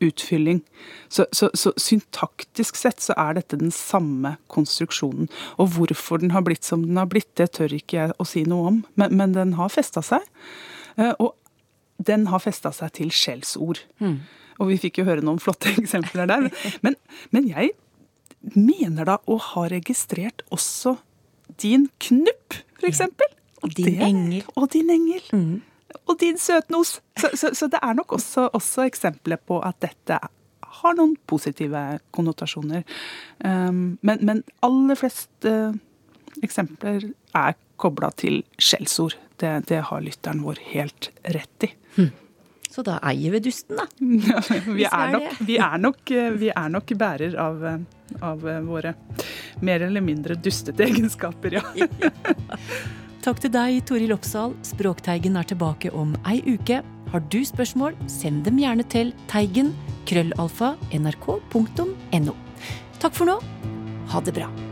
utfylling. 0.00 0.60
Så, 1.08 1.26
så, 1.32 1.50
så, 1.54 1.72
syntaktisk 1.76 2.76
sett 2.76 3.02
så 3.02 3.16
er 3.18 3.38
dette 3.38 3.58
den 3.58 3.72
samme 3.74 4.36
konstruksjonen. 4.52 5.30
Og 5.58 5.74
hvorfor 5.74 6.22
den 6.22 6.32
har 6.34 6.44
blitt 6.46 6.66
som 6.66 6.84
den 6.86 7.00
har 7.00 7.08
blitt, 7.10 7.30
det 7.40 7.52
tør 7.58 7.74
ikke 7.74 7.98
jeg 7.98 8.16
å 8.18 8.26
si 8.28 8.44
noe 8.48 8.72
om, 8.72 8.80
men, 9.00 9.16
men 9.18 9.34
den 9.34 9.56
har 9.58 9.72
festa 9.74 10.04
seg. 10.04 10.24
Eh, 10.96 11.14
og 11.18 11.34
den 11.98 12.28
har 12.30 12.42
festa 12.42 12.72
seg 12.74 12.94
til 13.00 13.10
skjellsord. 13.14 13.82
Mm. 13.98 14.20
Og 14.58 14.72
vi 14.72 14.78
fikk 14.82 15.00
jo 15.00 15.08
høre 15.08 15.24
noen 15.24 15.40
flotte 15.42 15.72
eksempler 15.82 16.28
der. 16.30 16.48
Men, 16.84 16.98
men, 17.34 17.50
jeg 17.50 17.74
mener 18.54 19.08
da 19.08 19.18
å 19.26 19.38
ha 19.50 19.66
registrert 19.70 20.44
også 20.54 20.96
din 21.62 21.88
knupp, 22.04 22.58
f.eks. 22.78 23.04
Og 23.64 23.74
din 23.74 23.98
det, 23.98 24.06
engel. 24.06 24.48
Og 24.54 24.68
din 24.74 24.90
engel. 24.94 25.22
Mm. 25.34 25.54
Og 26.06 26.18
din 26.20 26.38
søtnos. 26.38 26.98
Så, 27.18 27.30
så, 27.34 27.54
så, 27.56 27.70
det 27.70 27.80
er 27.82 27.96
nok 27.98 28.12
også, 28.18 28.48
også 28.54 28.84
eksempler 28.86 29.40
på 29.42 29.58
at 29.66 29.80
dette 29.82 30.20
har 30.78 30.94
noen 30.94 31.16
positive 31.26 31.82
konnotasjoner. 32.14 32.84
Um, 33.42 33.98
men, 34.06 34.22
men 34.22 34.44
aller 34.62 34.98
flest 34.98 35.48
uh, 35.48 35.74
eksempler 36.44 37.10
er 37.36 37.56
kobla 37.78 38.12
til 38.18 38.42
skjellsord. 38.58 39.16
Det, 39.38 39.50
det, 39.70 39.82
har 39.90 40.02
lytteren 40.02 40.42
vår 40.42 40.60
helt 40.72 41.10
rett 41.34 41.66
i. 41.66 41.72
Hm. 41.96 42.10
Så 42.68 42.84
da 42.84 42.98
eier 43.08 43.32
vi 43.32 43.40
dusten, 43.48 43.78
da. 43.80 43.86
Ja, 44.28 44.42
vi, 44.66 44.84
er 44.84 45.12
nok, 45.14 45.40
vi, 45.40 45.56
er 45.56 45.80
nok, 45.80 46.12
vi, 46.38 46.50
er 46.52 46.68
nok, 46.72 46.92
bærer 47.00 47.36
av, 47.40 47.64
av, 48.20 48.44
våre 48.68 48.94
mer 49.64 49.86
eller 49.88 50.04
mindre 50.04 50.36
dustete 50.38 50.84
egenskaper, 50.88 51.58
ja. 51.58 51.64
Takk 53.24 53.42
til 53.42 53.52
deg, 53.52 53.80
Toril 53.88 54.14
Oppsal. 54.14 54.54
Språkteigen 54.64 55.36
er 55.40 55.48
tilbake 55.48 55.92
om 55.96 56.14
ei 56.28 56.38
uke. 56.46 56.82
Har 57.08 57.24
du 57.32 57.40
spørsmål, 57.44 57.96
send 58.10 58.44
dem 58.46 58.60
gjerne 58.60 58.84
til 58.92 59.14
teigen 59.32 59.72
krøllalfa 60.08 60.74
nrk.no. 60.96 62.38
Takk 62.98 63.14
for 63.14 63.28
nå. 63.28 63.40
Ha 64.12 64.24
det 64.24 64.36
bra. 64.36 64.67